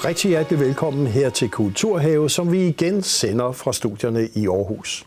og 0.00 0.06
rigtig 0.06 0.28
hjertelig 0.28 0.60
velkommen 0.60 1.06
her 1.06 1.30
til 1.30 1.50
Kulturhave, 1.50 2.30
som 2.30 2.52
vi 2.52 2.66
igen 2.66 3.02
sender 3.02 3.52
fra 3.52 3.72
studierne 3.72 4.28
i 4.34 4.46
Aarhus. 4.46 5.06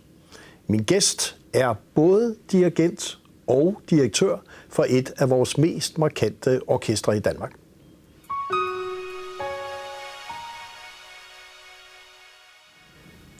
Min 0.67 0.83
gæst 0.83 1.37
er 1.53 1.73
både 1.95 2.35
dirigent 2.51 3.19
og 3.47 3.81
direktør 3.89 4.37
for 4.69 4.85
et 4.89 5.13
af 5.17 5.29
vores 5.29 5.57
mest 5.57 5.97
markante 5.97 6.61
orkestre 6.67 7.17
i 7.17 7.19
Danmark. 7.19 7.53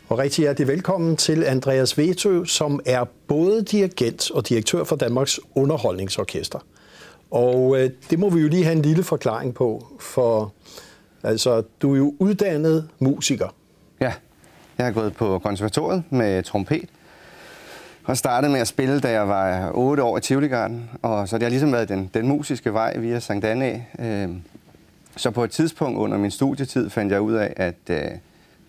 Og 0.10 0.20
rigtig 0.20 0.42
hjertelig 0.42 0.68
velkommen 0.68 1.18
til 1.18 1.44
Andreas 1.44 1.98
Vetø, 1.98 2.46
som 2.46 2.80
er 2.86 3.06
både 3.28 3.64
dirigent 3.64 4.32
og 4.32 4.50
direktør 4.50 4.84
for 4.84 4.96
Danmarks 4.96 5.40
Underholdningsorkester. 5.56 6.60
Og 7.32 7.80
øh, 7.80 7.90
det 8.10 8.20
må 8.20 8.30
vi 8.30 8.42
jo 8.42 8.48
lige 8.48 8.64
have 8.64 8.76
en 8.76 8.82
lille 8.82 9.04
forklaring 9.04 9.54
på, 9.54 9.88
for 10.00 10.54
altså, 11.24 11.64
du 11.82 11.94
er 11.94 11.98
jo 11.98 12.16
uddannet 12.20 12.90
musiker. 13.00 13.56
Ja, 14.02 14.14
jeg 14.78 14.86
har 14.86 14.94
gået 14.94 15.14
på 15.14 15.40
konservatoriet 15.40 16.04
med 16.10 16.44
trompet, 16.44 16.90
og 18.04 18.18
startede 18.18 18.52
med 18.52 18.60
at 18.60 18.68
spille, 18.68 19.00
da 19.00 19.12
jeg 19.12 19.28
var 19.28 19.72
8 19.74 20.04
år 20.04 20.18
i 20.18 20.22
Tivoligarden, 20.22 20.90
og 21.02 21.30
så 21.30 21.38
det 21.38 21.44
har 21.44 21.50
ligesom 21.50 21.72
været 21.72 21.90
den, 21.90 22.10
den 22.14 22.28
musiske 22.28 22.74
vej 22.74 22.98
via 22.98 23.20
Sankt 23.20 23.46
Anna. 23.46 23.86
Øh, 24.00 24.30
så 25.16 25.32
på 25.32 25.44
et 25.44 25.52
tidspunkt 25.52 25.98
under 25.98 26.18
min 26.18 26.32
studietid 26.32 26.90
fandt 26.90 27.12
jeg 27.12 27.22
ud 27.22 27.34
af, 27.34 27.54
at 27.58 27.76
øh, 27.90 28.12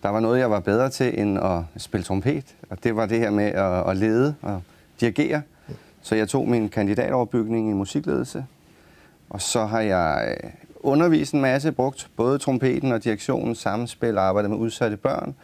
der 0.03 0.09
var 0.09 0.19
noget, 0.19 0.39
jeg 0.39 0.51
var 0.51 0.59
bedre 0.59 0.89
til 0.89 1.19
end 1.19 1.39
at 1.39 1.81
spille 1.81 2.03
trompet, 2.03 2.55
og 2.69 2.83
det 2.83 2.95
var 2.95 3.05
det 3.05 3.19
her 3.19 3.29
med 3.29 3.45
at, 3.45 3.89
at 3.89 3.97
lede 3.97 4.35
og 4.41 4.61
dirigere. 4.99 5.41
Så 6.01 6.15
jeg 6.15 6.29
tog 6.29 6.47
min 6.47 6.69
kandidatoverbygning 6.69 7.69
i 7.69 7.73
musikledelse, 7.73 8.45
og 9.29 9.41
så 9.41 9.65
har 9.65 9.81
jeg 9.81 10.35
øh, 10.43 10.49
undervist 10.85 11.33
en 11.33 11.41
masse, 11.41 11.71
brugt 11.71 12.09
både 12.15 12.37
trompeten 12.37 12.91
og 12.91 13.03
direktionen, 13.03 13.55
samspil, 13.55 14.17
arbejdet 14.17 14.51
med 14.51 14.57
udsatte 14.57 14.97
børn, 14.97 15.35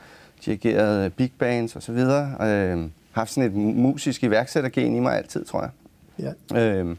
dirigeret 0.46 1.14
big 1.14 1.32
bands 1.40 1.76
osv. 1.76 1.98
Øh, 2.42 2.90
haft 3.12 3.32
sådan 3.32 3.50
et 3.50 3.56
musisk 3.76 4.24
iværksættergen 4.24 4.96
i 4.96 5.00
mig 5.00 5.18
altid, 5.18 5.46
tror 5.46 5.62
jeg. 5.62 5.72
Ja. 6.54 6.60
Øh, 6.60 6.96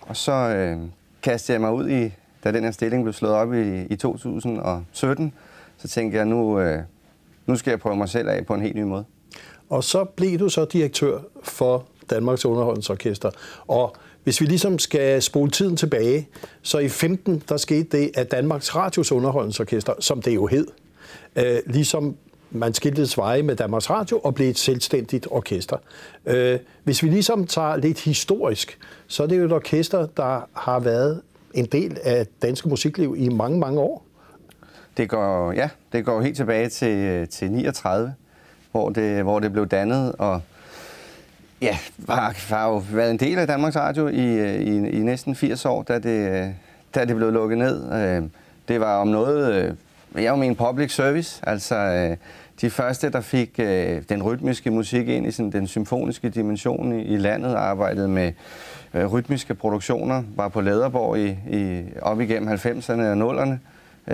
og 0.00 0.16
så 0.16 0.32
øh, 0.32 0.78
kastede 1.22 1.52
jeg 1.52 1.60
mig 1.60 1.72
ud 1.72 1.88
i, 1.88 2.12
da 2.44 2.52
den 2.52 2.64
her 2.64 2.70
stilling 2.70 3.02
blev 3.02 3.12
slået 3.12 3.34
op 3.34 3.54
i, 3.54 3.82
i 3.84 3.96
2017, 3.96 5.32
så 5.78 5.88
tænkte 5.88 6.18
jeg, 6.18 6.26
nu, 6.26 6.60
øh, 6.60 6.82
nu 7.46 7.56
skal 7.56 7.70
jeg 7.70 7.80
prøve 7.80 7.96
mig 7.96 8.08
selv 8.08 8.28
af 8.28 8.46
på 8.46 8.54
en 8.54 8.62
helt 8.62 8.76
ny 8.76 8.82
måde. 8.82 9.04
Og 9.68 9.84
så 9.84 10.04
blev 10.04 10.38
du 10.38 10.48
så 10.48 10.64
direktør 10.64 11.18
for 11.42 11.86
Danmarks 12.10 12.44
Underholdningsorkester. 12.44 13.30
Og 13.66 13.96
hvis 14.24 14.40
vi 14.40 14.46
ligesom 14.46 14.78
skal 14.78 15.22
spole 15.22 15.50
tiden 15.50 15.76
tilbage, 15.76 16.28
så 16.62 16.78
i 16.78 16.88
15 16.88 17.42
der 17.48 17.56
skete 17.56 17.98
det, 17.98 18.10
at 18.14 18.30
Danmarks 18.30 18.76
Radios 18.76 19.12
Underholdningsorkester, 19.12 19.92
som 20.00 20.22
det 20.22 20.34
jo 20.34 20.46
hed, 20.46 20.66
øh, 21.36 21.58
ligesom 21.66 22.16
man 22.50 22.74
skiltes 22.74 23.18
veje 23.18 23.42
med 23.42 23.56
Danmarks 23.56 23.90
Radio 23.90 24.18
og 24.18 24.34
blev 24.34 24.48
et 24.48 24.58
selvstændigt 24.58 25.26
orkester. 25.30 25.76
Øh, 26.26 26.58
hvis 26.84 27.02
vi 27.02 27.08
ligesom 27.08 27.46
tager 27.46 27.76
lidt 27.76 28.00
historisk, 28.00 28.78
så 29.06 29.22
er 29.22 29.26
det 29.26 29.38
jo 29.38 29.44
et 29.44 29.52
orkester, 29.52 30.06
der 30.16 30.48
har 30.52 30.80
været 30.80 31.20
en 31.54 31.64
del 31.64 31.98
af 32.04 32.26
dansk 32.42 32.66
musikliv 32.66 33.14
i 33.18 33.28
mange, 33.28 33.58
mange 33.58 33.80
år. 33.80 34.04
Det 34.96 35.08
går, 35.08 35.52
ja, 35.52 35.68
det 35.92 36.04
går 36.04 36.22
helt 36.22 36.36
tilbage 36.36 36.68
til, 36.68 36.96
øh, 36.96 37.28
til 37.28 37.50
39, 37.50 38.14
hvor 38.72 38.90
det, 38.90 39.22
hvor 39.22 39.38
det 39.38 39.52
blev 39.52 39.66
dannet, 39.66 40.12
og 40.18 40.40
ja, 41.62 41.78
har, 42.08 42.54
har 42.54 42.68
jo 42.68 42.82
været 42.92 43.10
en 43.10 43.16
del 43.16 43.38
af 43.38 43.46
Danmarks 43.46 43.76
Radio 43.76 44.08
i, 44.08 44.26
øh, 44.26 44.60
i, 44.60 44.88
i 44.88 44.98
næsten 44.98 45.34
80 45.34 45.64
år, 45.64 45.82
da 45.82 45.98
det, 45.98 46.30
øh, 46.30 46.48
da 46.94 47.04
det 47.04 47.16
blev 47.16 47.32
lukket 47.32 47.58
ned. 47.58 47.92
Øh, 47.92 48.22
det 48.68 48.80
var 48.80 48.96
om 48.96 49.08
noget, 49.08 49.54
øh, 49.54 49.74
jeg 50.22 50.38
min 50.38 50.56
public 50.56 50.94
service, 50.94 51.42
altså 51.48 52.16
de 52.60 52.70
første, 52.70 53.10
der 53.10 53.20
fik 53.20 53.56
den 54.08 54.22
rytmiske 54.22 54.70
musik 54.70 55.08
ind 55.08 55.26
i 55.26 55.30
sådan, 55.30 55.52
den 55.52 55.66
symfoniske 55.66 56.30
dimension 56.30 57.00
i, 57.00 57.02
i 57.02 57.16
landet, 57.16 57.54
arbejdede 57.54 58.08
med 58.08 58.32
rytmiske 58.94 59.54
produktioner, 59.54 60.22
var 60.36 60.48
på 60.48 60.60
Læderborg 60.60 61.18
i, 61.18 61.28
i, 61.58 61.84
op 62.02 62.20
igennem 62.20 62.48
90'erne 62.48 63.02
og 63.02 63.42
0'erne. 63.42 63.54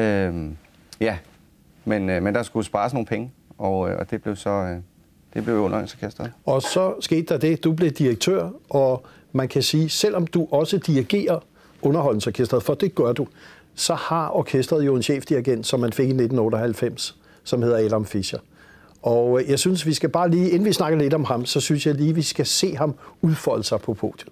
Øhm, 0.00 0.56
ja, 1.00 1.16
men, 1.84 2.06
men 2.06 2.34
der 2.34 2.42
skulle 2.42 2.66
spares 2.66 2.92
nogle 2.92 3.06
penge, 3.06 3.30
og, 3.58 3.78
og 3.78 4.10
det 4.10 4.22
blev 4.22 4.36
så 4.36 4.76
det 5.36 5.44
blev 5.44 5.56
underholdningsorkestret. 5.56 6.32
Og 6.46 6.62
så 6.62 6.94
skete 7.00 7.22
der 7.22 7.38
det, 7.38 7.64
du 7.64 7.72
blev 7.72 7.90
direktør, 7.90 8.50
og 8.70 9.06
man 9.32 9.48
kan 9.48 9.62
sige, 9.62 9.88
selvom 9.88 10.26
du 10.26 10.48
også 10.50 10.78
dirigerer 10.78 11.38
underholdningsorkestret, 11.82 12.62
for 12.62 12.74
det 12.74 12.94
gør 12.94 13.12
du, 13.12 13.26
så 13.74 13.94
har 13.94 14.30
orkestret 14.36 14.86
jo 14.86 14.96
en 14.96 15.02
chefdirigent, 15.02 15.66
som 15.66 15.80
man 15.80 15.92
fik 15.92 16.04
i 16.04 16.10
1998, 16.10 17.16
som 17.44 17.62
hedder 17.62 17.86
Adam 17.86 18.04
Fischer. 18.04 18.38
Og 19.02 19.40
øh, 19.40 19.50
jeg 19.50 19.58
synes, 19.58 19.86
vi 19.86 19.94
skal 19.94 20.08
bare 20.08 20.30
lige, 20.30 20.50
inden 20.50 20.64
vi 20.64 20.72
snakker 20.72 20.98
lidt 20.98 21.14
om 21.14 21.24
ham, 21.24 21.46
så 21.46 21.60
synes 21.60 21.86
jeg 21.86 21.94
lige, 21.94 22.14
vi 22.14 22.22
skal 22.22 22.46
se 22.46 22.76
ham 22.76 22.94
udfolde 23.22 23.64
sig 23.64 23.80
på 23.80 23.94
podiet. 23.94 24.28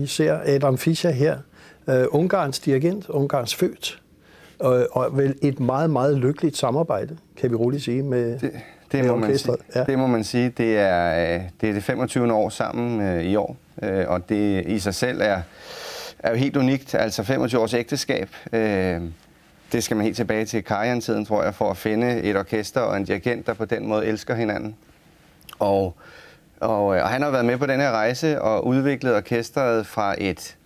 Vi 0.00 0.06
ser 0.06 0.38
Adam 0.46 0.78
Fischer 0.78 1.10
her, 1.10 1.38
uh, 1.86 1.94
Ungarns 2.10 2.58
dirigent, 2.58 3.08
Ungarns 3.08 3.54
født, 3.54 4.02
og, 4.58 4.86
og 4.92 5.16
vel 5.16 5.34
et 5.42 5.60
meget, 5.60 5.90
meget 5.90 6.16
lykkeligt 6.16 6.56
samarbejde, 6.56 7.16
kan 7.36 7.50
vi 7.50 7.54
roligt 7.54 7.82
sige, 7.82 8.02
med, 8.02 8.38
det, 8.38 8.52
det 8.92 9.04
må 9.04 9.16
man 9.16 9.38
sige. 9.38 9.56
Ja. 9.74 9.84
Det 9.84 9.98
må 9.98 10.06
man 10.06 10.24
sige. 10.24 10.48
Det 10.48 10.78
er 10.78 11.34
øh, 11.34 11.42
det, 11.60 11.68
er 11.68 11.72
det 11.72 11.84
25. 11.84 12.32
år 12.32 12.48
sammen 12.48 13.16
uh, 13.16 13.24
i 13.24 13.36
år, 13.36 13.56
uh, 13.82 13.88
og 14.06 14.28
det 14.28 14.66
i 14.66 14.78
sig 14.78 14.94
selv 14.94 15.20
er, 15.20 15.40
er 16.18 16.30
jo 16.30 16.36
helt 16.36 16.56
unikt. 16.56 16.94
Altså 16.94 17.22
25 17.22 17.60
års 17.60 17.74
ægteskab. 17.74 18.28
Uh, 18.52 18.58
det 19.72 19.84
skal 19.84 19.96
man 19.96 20.04
helt 20.04 20.16
tilbage 20.16 20.44
til 20.44 20.64
Karian-tiden, 20.64 21.24
tror 21.24 21.42
jeg, 21.42 21.54
for 21.54 21.70
at 21.70 21.76
finde 21.76 22.22
et 22.22 22.36
orkester 22.36 22.80
og 22.80 22.96
en 22.96 23.04
dirigent, 23.04 23.46
der 23.46 23.54
på 23.54 23.64
den 23.64 23.86
måde 23.86 24.06
elsker 24.06 24.34
hinanden. 24.34 24.76
Og 25.58 25.74
og, 25.74 25.96
øh, 25.96 26.19
Øh, 26.62 26.68
og 26.68 27.08
han 27.08 27.22
har 27.22 27.30
været 27.30 27.44
med 27.44 27.58
på 27.58 27.66
den 27.66 27.80
her 27.80 27.90
rejse 27.90 28.42
og 28.42 28.66
udviklet 28.66 29.16
orkestret 29.16 29.86
fra 29.86 30.14
et, 30.18 30.56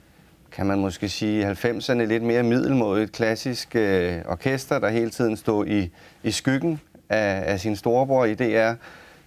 kan 0.53 0.67
man 0.67 0.79
måske 0.79 1.09
sige, 1.09 1.51
90'erne 1.51 1.93
lidt 1.93 2.23
mere 2.23 2.43
middelmådigt 2.43 3.13
klassisk 3.13 3.77
øh, 3.77 4.19
orkester, 4.29 4.79
der 4.79 4.89
hele 4.89 5.11
tiden 5.11 5.37
stod 5.37 5.67
i, 5.67 5.91
i 6.23 6.31
skyggen 6.31 6.81
af, 7.09 7.43
af 7.53 7.61
sin 7.61 7.77
storebror 7.77 8.25
i 8.25 8.35
DR, 8.35 8.73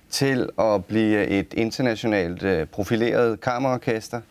til 0.09 0.49
at 0.59 0.85
blive 0.85 1.27
et 1.27 1.53
internationalt 1.53 2.43
øh, 2.43 2.67
profileret 2.67 3.41
kammerorkester. 3.41 4.21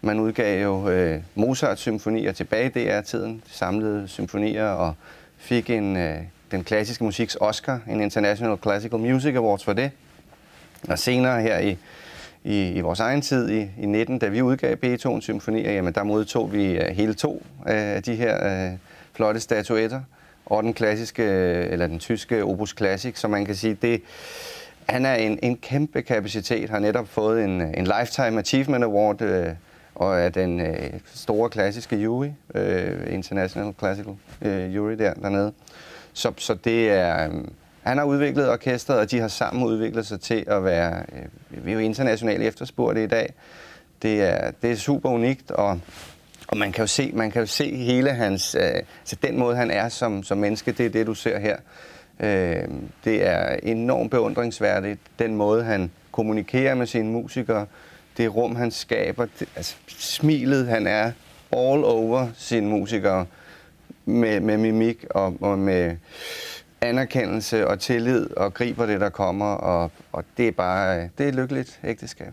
Man 0.00 0.20
udgav 0.20 0.62
jo 0.62 0.90
øh, 0.90 1.20
Mozart-symfonier 1.34 2.32
tilbage 2.32 2.66
i 2.66 2.84
DR-tiden, 2.84 3.42
samlede 3.46 4.08
symfonier, 4.08 4.68
og 4.68 4.94
fik 5.36 5.70
en, 5.70 5.96
øh, 5.96 6.18
den 6.50 6.64
klassiske 6.64 7.04
musiks 7.04 7.36
Oscar, 7.40 7.80
en 7.88 8.00
International 8.00 8.58
Classical 8.62 8.98
Music 8.98 9.34
Awards 9.34 9.64
for 9.64 9.72
det. 9.72 9.90
Og 10.88 10.98
senere 10.98 11.42
her 11.42 11.58
i, 11.58 11.78
i, 12.44 12.68
i 12.72 12.80
vores 12.80 13.00
egen 13.00 13.20
tid, 13.20 13.50
i, 13.50 13.70
i 13.78 13.86
19, 13.86 14.18
da 14.18 14.28
vi 14.28 14.42
udgav 14.42 14.76
Beethoven 14.76 15.22
symfonier, 15.22 15.72
jamen 15.72 15.94
der 15.94 16.02
modtog 16.02 16.52
vi 16.52 16.78
øh, 16.78 16.96
hele 16.96 17.14
to 17.14 17.42
øh, 17.58 17.74
af 17.74 18.02
de 18.02 18.14
her 18.14 18.66
øh, 18.66 18.72
flotte 19.12 19.40
statuetter. 19.40 20.00
Og 20.46 20.62
den 20.62 20.74
klassiske, 20.74 21.22
øh, 21.22 21.72
eller 21.72 21.86
den 21.86 21.98
tyske 21.98 22.44
Opus 22.44 22.74
Classic, 22.76 23.18
som 23.18 23.30
man 23.30 23.44
kan 23.44 23.54
sige, 23.54 23.78
det, 23.82 24.02
han 24.88 25.06
er 25.06 25.14
en, 25.14 25.38
en 25.42 25.56
kæmpe 25.56 26.02
kapacitet, 26.02 26.70
har 26.70 26.78
netop 26.78 27.08
fået 27.08 27.44
en, 27.44 27.60
en 27.60 27.84
Lifetime 28.00 28.38
Achievement 28.38 28.84
Award, 28.84 29.22
øh, 29.22 29.48
og 29.94 30.20
er 30.20 30.28
den 30.28 30.60
øh, 30.60 30.90
store 31.14 31.50
klassiske 31.50 31.96
jury, 31.96 32.28
øh, 32.54 33.14
International 33.14 33.74
Classical 33.78 34.14
øh, 34.42 34.74
Jury 34.76 34.92
der, 34.92 35.14
dernede. 35.14 35.52
Så, 36.12 36.32
så 36.36 36.54
det 36.54 36.90
er, 36.90 37.28
Øh, 37.28 37.34
han 37.86 37.98
har 37.98 38.04
udviklet 38.04 38.50
orkestret, 38.50 38.98
og 38.98 39.10
de 39.10 39.20
har 39.20 39.28
sammen 39.28 39.64
udviklet 39.64 40.06
sig 40.06 40.20
til 40.20 40.44
at 40.46 40.64
være, 40.64 41.04
øh, 41.12 41.64
vi 41.66 41.70
er 41.70 41.74
jo 41.74 41.80
internationalt 41.80 42.42
efterspurgte 42.42 43.04
i 43.04 43.06
dag. 43.06 43.32
Det 44.02 44.22
er, 44.22 44.50
det 44.62 44.70
er 44.70 44.76
super 44.76 45.10
unikt, 45.10 45.50
og, 45.50 45.80
og 46.48 46.56
man 46.56 46.72
kan 46.72 46.82
jo 46.82 46.86
se, 46.86 47.10
man 47.14 47.30
kan 47.30 47.42
jo 47.42 47.46
se 47.46 47.76
hele 47.76 48.10
hans, 48.10 48.54
øh, 48.54 48.62
altså 49.00 49.16
den 49.22 49.38
måde 49.38 49.56
han 49.56 49.70
er 49.70 49.88
som, 49.88 50.22
som 50.22 50.38
menneske, 50.38 50.72
det 50.72 50.86
er 50.86 50.90
det 50.90 51.06
du 51.06 51.14
ser 51.14 51.38
her. 51.38 51.56
Øh, 52.20 52.68
det 53.04 53.26
er 53.26 53.56
enormt 53.62 54.10
beundringsværdigt, 54.10 55.00
den 55.18 55.34
måde 55.34 55.64
han 55.64 55.90
kommunikerer 56.12 56.74
med 56.74 56.86
sine 56.86 57.08
musikere, 57.08 57.66
det 58.16 58.36
rum 58.36 58.56
han 58.56 58.70
skaber, 58.70 59.26
det, 59.38 59.48
altså 59.56 59.74
smilet 59.86 60.66
han 60.66 60.86
er 60.86 61.12
all 61.52 61.84
over 61.84 62.28
sine 62.36 62.68
musikere 62.68 63.26
med, 64.04 64.40
med 64.40 64.56
mimik 64.56 65.04
og, 65.10 65.36
og 65.40 65.58
med 65.58 65.96
anerkendelse 66.80 67.68
og 67.68 67.80
tillid 67.80 68.36
og 68.36 68.54
griber 68.54 68.86
det, 68.86 69.00
der 69.00 69.08
kommer, 69.08 69.54
og, 69.54 69.90
og 70.12 70.24
det 70.36 70.48
er 70.48 70.52
bare 70.52 71.00
det 71.18 71.24
er 71.24 71.28
et 71.28 71.34
lykkeligt 71.34 71.80
ægteskab. 71.84 72.32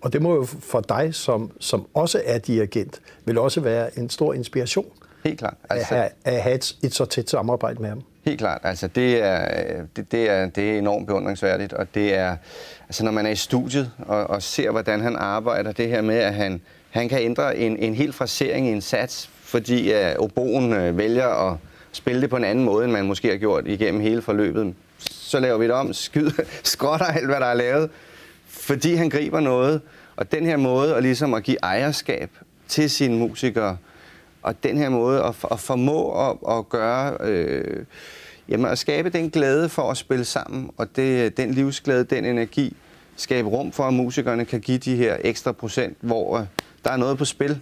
Og 0.00 0.12
det 0.12 0.22
må 0.22 0.34
jo 0.34 0.44
for 0.44 0.80
dig, 0.80 1.14
som, 1.14 1.50
som 1.60 1.86
også 1.94 2.22
er 2.24 2.38
dirigent, 2.38 3.00
vil 3.24 3.38
også 3.38 3.60
være 3.60 3.98
en 3.98 4.10
stor 4.10 4.34
inspiration. 4.34 4.86
Helt 5.24 5.38
klart. 5.38 5.54
Altså, 5.70 5.94
at, 5.94 6.00
have, 6.00 6.10
at 6.24 6.42
have 6.42 6.54
et, 6.54 6.76
et 6.82 6.94
så 6.94 7.04
tæt 7.04 7.30
samarbejde 7.30 7.82
med 7.82 7.88
ham. 7.88 8.02
Helt 8.24 8.38
klart. 8.38 8.60
Altså, 8.64 8.86
det 8.86 9.22
er, 9.22 9.46
det, 9.96 10.12
det, 10.12 10.30
er, 10.30 10.46
det 10.46 10.72
er 10.72 10.78
enormt 10.78 11.06
beundringsværdigt, 11.06 11.72
og 11.72 11.94
det 11.94 12.14
er, 12.14 12.36
altså, 12.88 13.04
når 13.04 13.12
man 13.12 13.26
er 13.26 13.30
i 13.30 13.36
studiet 13.36 13.90
og, 13.98 14.30
og 14.30 14.42
ser, 14.42 14.70
hvordan 14.70 15.00
han 15.00 15.16
arbejder, 15.16 15.72
det 15.72 15.88
her 15.88 16.02
med, 16.02 16.16
at 16.16 16.34
han, 16.34 16.60
han 16.90 17.08
kan 17.08 17.18
ændre 17.22 17.56
en, 17.56 17.76
en 17.76 17.94
hel 17.94 18.12
frasering 18.12 18.66
i 18.66 18.70
en 18.70 18.80
sats, 18.80 19.30
fordi 19.42 19.92
uh, 19.92 20.24
oboen 20.24 20.72
uh, 20.72 20.98
vælger 20.98 21.50
at 21.50 21.56
spille 21.92 22.22
det 22.22 22.30
på 22.30 22.36
en 22.36 22.44
anden 22.44 22.64
måde, 22.64 22.84
end 22.84 22.92
man 22.92 23.06
måske 23.06 23.28
har 23.28 23.36
gjort 23.36 23.66
igennem 23.66 24.00
hele 24.00 24.22
forløbet. 24.22 24.74
Så 24.98 25.40
laver 25.40 25.58
vi 25.58 25.64
det 25.64 25.72
om, 25.72 25.92
skyder, 25.92 26.42
skrotter 26.62 27.06
alt, 27.06 27.26
hvad 27.26 27.40
der 27.40 27.46
er 27.46 27.54
lavet, 27.54 27.90
fordi 28.46 28.94
han 28.94 29.08
griber 29.08 29.40
noget. 29.40 29.80
Og 30.16 30.32
den 30.32 30.46
her 30.46 30.56
måde 30.56 30.94
at, 30.94 31.02
ligesom 31.02 31.34
at 31.34 31.42
give 31.42 31.56
ejerskab 31.62 32.30
til 32.68 32.90
sine 32.90 33.18
musikere, 33.18 33.76
og 34.42 34.62
den 34.62 34.76
her 34.76 34.88
måde 34.88 35.22
at, 35.22 35.34
at 35.50 35.60
formå 35.60 36.28
at, 36.30 36.36
at 36.56 36.68
gøre, 36.68 37.16
øh, 37.20 37.84
jamen 38.48 38.66
at 38.66 38.78
skabe 38.78 39.10
den 39.10 39.30
glæde 39.30 39.68
for 39.68 39.90
at 39.90 39.96
spille 39.96 40.24
sammen, 40.24 40.70
og 40.76 40.96
det, 40.96 41.36
den 41.36 41.54
livsglæde, 41.54 42.04
den 42.04 42.24
energi, 42.24 42.76
skabe 43.16 43.48
rum 43.48 43.72
for, 43.72 43.84
at 43.84 43.94
musikerne 43.94 44.44
kan 44.44 44.60
give 44.60 44.78
de 44.78 44.96
her 44.96 45.16
ekstra 45.20 45.52
procent, 45.52 45.96
hvor 46.00 46.38
øh, 46.38 46.46
der 46.84 46.90
er 46.90 46.96
noget 46.96 47.18
på 47.18 47.24
spil. 47.24 47.60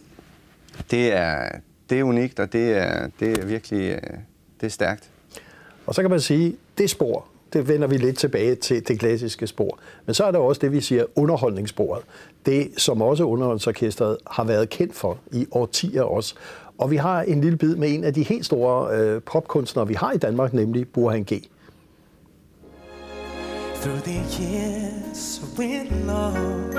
Det 0.90 1.12
er, 1.12 1.48
det 1.90 1.98
er 1.98 2.04
unikt, 2.04 2.40
og 2.40 2.52
det 2.52 2.72
er, 2.72 3.08
det 3.20 3.38
er 3.38 3.46
virkelig 3.46 3.90
øh, 3.90 4.18
det 4.60 4.66
er 4.66 4.70
stærkt. 4.70 5.10
Og 5.86 5.94
så 5.94 6.02
kan 6.02 6.10
man 6.10 6.20
sige, 6.20 6.56
det 6.78 6.90
spor, 6.90 7.24
det 7.52 7.68
vender 7.68 7.88
vi 7.88 7.96
lidt 7.96 8.18
tilbage 8.18 8.54
til 8.54 8.88
det 8.88 8.98
klassiske 8.98 9.46
spor. 9.46 9.78
Men 10.06 10.14
så 10.14 10.24
er 10.24 10.30
der 10.30 10.38
også 10.38 10.58
det, 10.58 10.72
vi 10.72 10.80
siger 10.80 11.04
underholdningssporet. 11.16 12.02
Det, 12.46 12.70
som 12.76 13.02
også 13.02 13.24
underholdningsorkestret 13.24 14.16
har 14.26 14.44
været 14.44 14.70
kendt 14.70 14.94
for 14.94 15.18
i 15.32 15.46
årtier 15.50 16.02
også. 16.02 16.34
Og 16.78 16.90
vi 16.90 16.96
har 16.96 17.22
en 17.22 17.40
lille 17.40 17.58
bid 17.58 17.76
med 17.76 17.94
en 17.94 18.04
af 18.04 18.14
de 18.14 18.22
helt 18.22 18.46
store 18.46 18.98
øh, 18.98 19.22
popkunstnere, 19.22 19.88
vi 19.88 19.94
har 19.94 20.12
i 20.12 20.18
Danmark, 20.18 20.52
nemlig 20.52 20.88
Burhan 20.88 21.22
G. 21.22 21.48
Through 23.80 24.00
the 24.00 24.22
years 24.40 25.40
we'll 25.58 26.10
all 26.10 26.69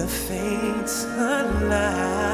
the 0.00 0.08
fates 0.08 1.04
allow 1.04 2.29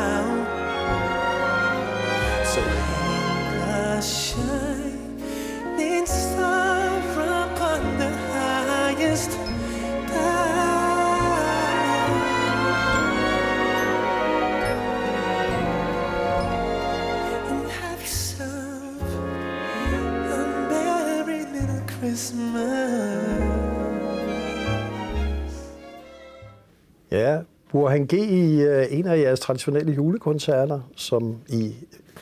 Johan 27.87 28.07
G 28.07 28.13
i 28.13 28.63
øh, 28.63 28.87
en 28.91 29.07
af 29.07 29.19
jeres 29.19 29.41
traditionelle 29.41 29.93
julekoncerter, 29.93 30.81
som 30.97 31.37
I 31.49 31.75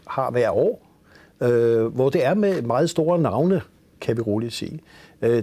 har 0.06 0.30
hver 0.30 0.50
år, 0.50 0.86
uh, 1.40 1.86
hvor 1.86 2.10
det 2.10 2.24
er 2.24 2.34
med 2.34 2.62
meget 2.62 2.90
store 2.90 3.18
navne, 3.18 3.60
kan 4.00 4.16
vi 4.16 4.20
roligt 4.20 4.52
sige. 4.52 4.80
Uh, 5.22 5.38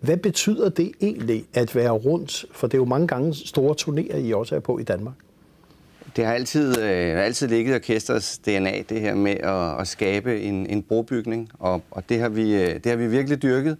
hvad 0.00 0.16
betyder 0.16 0.68
det 0.68 0.92
egentlig 1.00 1.44
at 1.54 1.76
være 1.76 1.90
rundt? 1.90 2.44
For 2.52 2.66
det 2.66 2.74
er 2.74 2.78
jo 2.78 2.84
mange 2.84 3.06
gange 3.06 3.34
store 3.34 3.74
turnéer, 3.80 4.16
I 4.16 4.32
også 4.32 4.56
er 4.56 4.60
på 4.60 4.78
i 4.78 4.82
Danmark. 4.82 5.14
Det 6.16 6.24
har 6.24 6.32
altid, 6.32 6.82
øh, 6.82 7.24
altid 7.24 7.48
ligget 7.48 7.74
orkestrets 7.74 8.38
DNA, 8.38 8.82
det 8.88 9.00
her 9.00 9.14
med 9.14 9.36
at, 9.36 9.80
at 9.80 9.88
skabe 9.88 10.40
en, 10.40 10.66
en 10.66 10.82
brobygning, 10.82 11.50
og, 11.58 11.82
og 11.90 12.02
det, 12.08 12.18
har 12.18 12.28
vi, 12.28 12.74
det 12.74 12.86
har 12.86 12.96
vi 12.96 13.06
virkelig 13.06 13.42
dyrket 13.42 13.76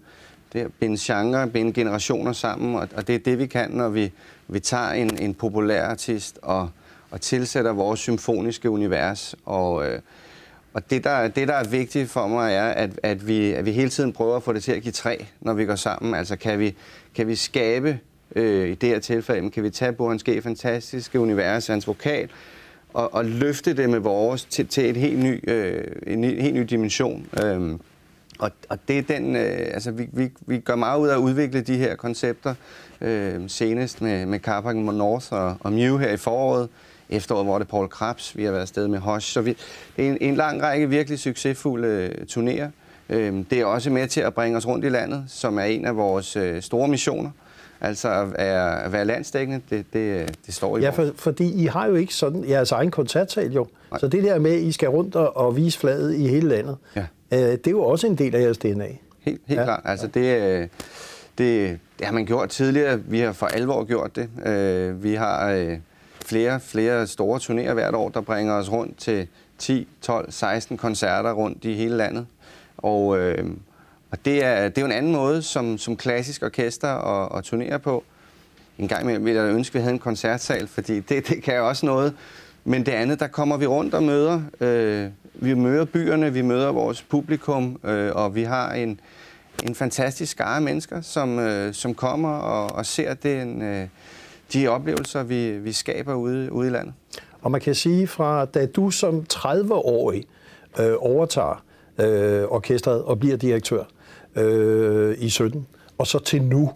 det 0.53 0.61
at 0.61 0.71
binde 0.81 0.97
genre, 1.01 1.49
binde 1.49 1.73
generationer 1.73 2.33
sammen, 2.33 2.75
og, 2.75 2.89
og 2.97 3.07
det 3.07 3.15
er 3.15 3.19
det, 3.19 3.39
vi 3.39 3.47
kan, 3.47 3.71
når 3.71 3.89
vi, 3.89 4.13
vi 4.55 4.61
tager 4.61 4.91
en, 4.91 5.19
en 5.19 5.35
populær 5.35 5.85
artist 5.85 6.39
og, 6.43 6.71
og 7.11 7.21
tilsætter 7.21 7.73
vores 7.73 8.01
symfoniske 8.01 8.71
univers. 8.71 9.35
Og, 9.45 9.87
øh, 9.89 10.01
og 10.75 10.91
det 10.91 11.05
der, 11.05 11.29
det, 11.29 11.49
der 11.49 11.55
er 11.55 11.65
vigtigt 11.65 12.11
for 12.11 12.27
mig, 12.27 12.55
er, 12.55 12.69
at, 12.69 12.91
at, 13.03 13.27
vi, 13.27 13.53
at 13.53 13.67
vi 13.67 13.73
hele 13.73 13.91
tiden 13.91 14.13
prøver 14.13 14.37
at 14.37 14.43
få 14.43 14.53
det 14.53 14.63
til 14.63 14.73
at 14.73 14.83
give 14.83 14.93
træ, 14.93 15.17
når 15.41 15.53
vi 15.55 15.65
går 15.65 15.75
sammen. 15.75 16.15
Altså 16.15 16.37
kan 16.37 16.59
vi, 16.59 16.75
kan 17.15 17.27
vi 17.27 17.35
skabe, 17.35 17.99
øh, 18.37 18.69
i 18.69 18.75
det 18.75 18.89
her 18.89 18.99
tilfælde, 18.99 19.51
kan 19.51 19.63
vi 19.63 19.71
tage 19.71 19.93
Burens 19.93 20.25
G. 20.25 20.43
fantastiske 20.43 21.21
univers, 21.21 21.67
hans 21.67 21.87
vokal, 21.87 22.29
og, 22.95 23.15
og 23.15 23.25
løfte 23.25 23.77
det 23.77 23.91
med 23.91 23.99
vores 23.99 24.45
til, 24.45 24.67
til 24.67 24.91
et 24.91 24.97
helt 24.97 25.19
ny, 25.19 25.51
øh, 25.51 25.85
en 26.07 26.25
helt 26.25 26.55
ny 26.55 26.61
dimension. 26.61 27.27
Øh, 27.45 27.79
og, 28.43 28.51
og 28.69 28.79
det 28.89 28.99
er 28.99 29.03
den, 29.03 29.37
øh, 29.37 29.71
altså 29.75 29.91
vi, 29.91 30.09
vi, 30.13 30.31
vi 30.47 30.59
gør 30.59 30.77
meget 30.77 31.01
ud 31.01 31.09
af 31.09 31.15
at 31.15 31.19
udvikle 31.19 31.61
de 31.61 31.77
her 31.77 31.97
koncepter, 31.97 32.55
øh, 33.01 33.41
senest 33.49 34.03
med, 34.03 34.27
med 34.27 34.39
Carpac 34.39 34.75
North 34.75 35.33
og, 35.33 35.57
og 35.61 35.73
Mew 35.73 35.97
her 35.97 36.13
i 36.13 36.17
foråret, 36.17 36.69
efteråret, 37.11 37.47
hvor 37.47 37.59
det 37.59 37.65
er 37.65 37.71
Paul 37.71 37.89
Krabs, 37.89 38.37
vi 38.37 38.45
har 38.45 38.51
været 38.51 38.63
afsted 38.63 38.89
med 38.89 38.99
Hosh. 38.99 39.33
Så 39.33 39.41
vi, 39.41 39.57
det 39.97 40.07
er 40.07 40.11
en, 40.11 40.19
en 40.21 40.35
lang 40.35 40.63
række 40.63 40.89
virkelig 40.89 41.19
succesfulde 41.19 41.89
øh, 41.89 42.27
turnéer. 42.31 42.69
Øh, 43.09 43.45
det 43.51 43.61
er 43.61 43.65
også 43.65 43.91
med 43.91 44.09
til 44.09 44.21
at 44.21 44.35
bringe 44.35 44.57
os 44.57 44.67
rundt 44.67 44.85
i 44.85 44.89
landet, 44.89 45.25
som 45.29 45.59
er 45.59 45.65
en 45.65 45.85
af 45.85 45.97
vores 45.97 46.37
øh, 46.37 46.63
store 46.63 46.89
missioner. 46.89 47.31
Altså 47.85 48.09
at 48.09 48.33
være, 48.39 48.85
at 48.85 48.93
være 48.93 49.05
landsdækkende, 49.05 49.61
det, 49.71 49.85
det, 49.93 50.37
det 50.47 50.55
står 50.55 50.79
i 50.79 50.81
Ja, 50.81 50.91
for, 50.91 51.11
fordi 51.17 51.63
I 51.63 51.67
har 51.67 51.87
jo 51.87 51.95
ikke 51.95 52.15
sådan 52.15 52.49
jeres 52.49 52.73
egen 52.73 52.91
koncertsal 52.91 53.53
jo. 53.53 53.67
Nej. 53.91 54.01
Så 54.01 54.09
det 54.09 54.25
der 54.25 54.39
med, 54.39 54.51
at 54.51 54.61
I 54.61 54.73
skal 54.73 54.89
rundt 54.89 55.17
og, 55.17 55.37
og 55.37 55.57
vise 55.57 55.79
flaget 55.79 56.15
i 56.15 56.27
hele 56.27 56.49
landet, 56.49 56.77
ja. 56.97 57.07
Øh, 57.33 57.39
det 57.39 57.67
er 57.67 57.71
jo 57.71 57.83
også 57.83 58.07
en 58.07 58.19
del 58.19 58.35
af 58.35 58.41
jeres 58.41 58.59
DNA. 58.59 58.85
Helt, 58.85 58.99
helt 59.21 59.41
ja. 59.49 59.65
klart. 59.65 59.81
Altså 59.85 60.07
det, 60.07 60.43
øh, 60.43 60.69
det, 61.39 61.79
det 61.99 62.07
har 62.07 62.13
man 62.13 62.27
gjort 62.27 62.49
tidligere. 62.49 63.01
Vi 63.01 63.21
har 63.21 63.33
for 63.33 63.47
alvor 63.47 63.85
gjort 63.85 64.17
det. 64.17 64.29
Øh, 64.47 65.03
vi 65.03 65.15
har 65.15 65.77
flere, 66.25 66.61
flere 66.61 67.07
store 67.07 67.41
turnéer 67.41 67.73
hvert 67.73 67.95
år, 67.95 68.09
der 68.09 68.21
bringer 68.21 68.55
os 68.55 68.73
rundt 68.73 68.99
til 68.99 69.27
10, 69.59 69.89
12, 70.03 70.33
16 70.33 70.77
koncerter 70.77 71.33
rundt 71.33 71.65
i 71.65 71.75
hele 71.75 71.97
landet. 71.97 72.27
Og, 72.77 73.19
og 74.13 74.19
det, 74.25 74.45
er, 74.45 74.69
det 74.69 74.79
er 74.79 74.83
jo 74.83 74.87
en 74.87 74.93
anden 74.93 75.13
måde 75.13 75.43
som, 75.43 75.79
som 75.79 75.97
klassisk 75.97 76.43
orkester 76.43 76.89
og, 76.89 77.33
og 77.33 77.45
turnere 77.45 77.79
på. 77.79 78.05
En 78.79 78.89
gang 78.89 79.03
imellem 79.03 79.25
ville 79.25 79.43
jeg 79.43 79.55
ønske, 79.55 79.71
at 79.71 79.75
vi 79.75 79.81
havde 79.81 79.95
en 79.95 79.99
koncertsal, 79.99 80.69
fordi 80.69 81.01
det, 81.01 81.29
det 81.29 81.43
kan 81.43 81.57
jo 81.57 81.69
også 81.69 81.87
noget. 81.87 82.15
Men 82.65 82.87
det 82.87 82.93
andet, 82.93 83.21
der 83.21 83.27
kommer 83.27 83.57
vi 83.57 83.67
rundt 83.67 83.95
og 83.95 84.03
møder 84.03 84.43
øh, 84.61 85.09
vi 85.35 85.55
møder 85.55 85.85
byerne, 85.85 86.33
vi 86.33 86.43
møder 86.43 86.73
vores 86.73 87.03
publikum, 87.03 87.81
øh, 87.85 88.11
og 88.15 88.35
vi 88.35 88.43
har 88.43 88.73
en, 88.73 89.01
en 89.65 89.75
fantastisk 89.75 90.33
skare 90.33 90.57
af 90.57 90.63
mennesker, 90.63 91.01
som, 91.01 91.39
øh, 91.39 91.75
som 91.75 91.95
kommer 91.95 92.35
og, 92.35 92.77
og 92.77 92.87
ser 92.87 93.15
den, 93.15 93.63
øh, 93.63 93.89
de 94.53 94.69
oplevelser, 94.69 95.23
vi, 95.23 95.51
vi 95.51 95.73
skaber 95.73 96.15
ude, 96.15 96.53
ude 96.53 96.69
i 96.69 96.71
landet. 96.71 96.95
Og 97.41 97.51
man 97.51 97.61
kan 97.61 97.75
sige 97.75 98.07
fra, 98.07 98.45
da 98.45 98.67
du 98.67 98.91
som 98.91 99.27
30-årig 99.33 100.25
øh, 100.81 100.95
overtager 100.99 101.65
øh, 101.99 102.43
orkestret 102.43 103.03
og 103.03 103.21
bliver 103.21 103.37
direktør 103.37 103.81
øh, 103.81 104.02
Øh, 104.37 105.17
i 105.19 105.29
17, 105.29 105.67
og 105.99 106.07
så 106.07 106.19
til 106.19 106.43
nu, 106.43 106.71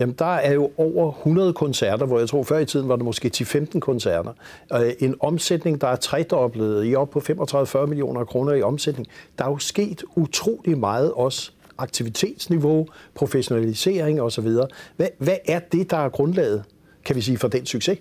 Jamen, 0.00 0.14
der 0.18 0.34
er 0.34 0.52
jo 0.52 0.70
over 0.76 1.12
100 1.12 1.52
koncerter, 1.52 2.06
hvor 2.06 2.18
jeg 2.18 2.28
tror, 2.28 2.42
før 2.42 2.58
i 2.58 2.64
tiden 2.64 2.88
var 2.88 2.96
det 2.96 3.04
måske 3.04 3.30
10-15 3.36 3.78
koncerter. 3.78 4.32
Øh, 4.72 4.92
en 4.98 5.14
omsætning, 5.20 5.80
der 5.80 5.88
er 5.88 5.96
tredoblet 5.96 6.86
i 6.86 6.94
op 6.94 7.10
på 7.10 7.18
35-40 7.18 7.86
millioner 7.86 8.24
kroner 8.24 8.52
i 8.52 8.62
omsætning. 8.62 9.08
Der 9.38 9.44
er 9.44 9.48
jo 9.48 9.58
sket 9.58 10.04
utrolig 10.16 10.78
meget 10.78 11.12
også 11.12 11.50
aktivitetsniveau, 11.78 12.86
professionalisering 13.14 14.20
osv. 14.20 14.48
Hvad, 14.96 15.08
hvad 15.18 15.36
er 15.48 15.58
det, 15.58 15.90
der 15.90 15.96
er 15.96 16.08
grundlaget, 16.08 16.64
kan 17.04 17.16
vi 17.16 17.20
sige, 17.20 17.38
for 17.38 17.48
den 17.48 17.66
succes? 17.66 17.98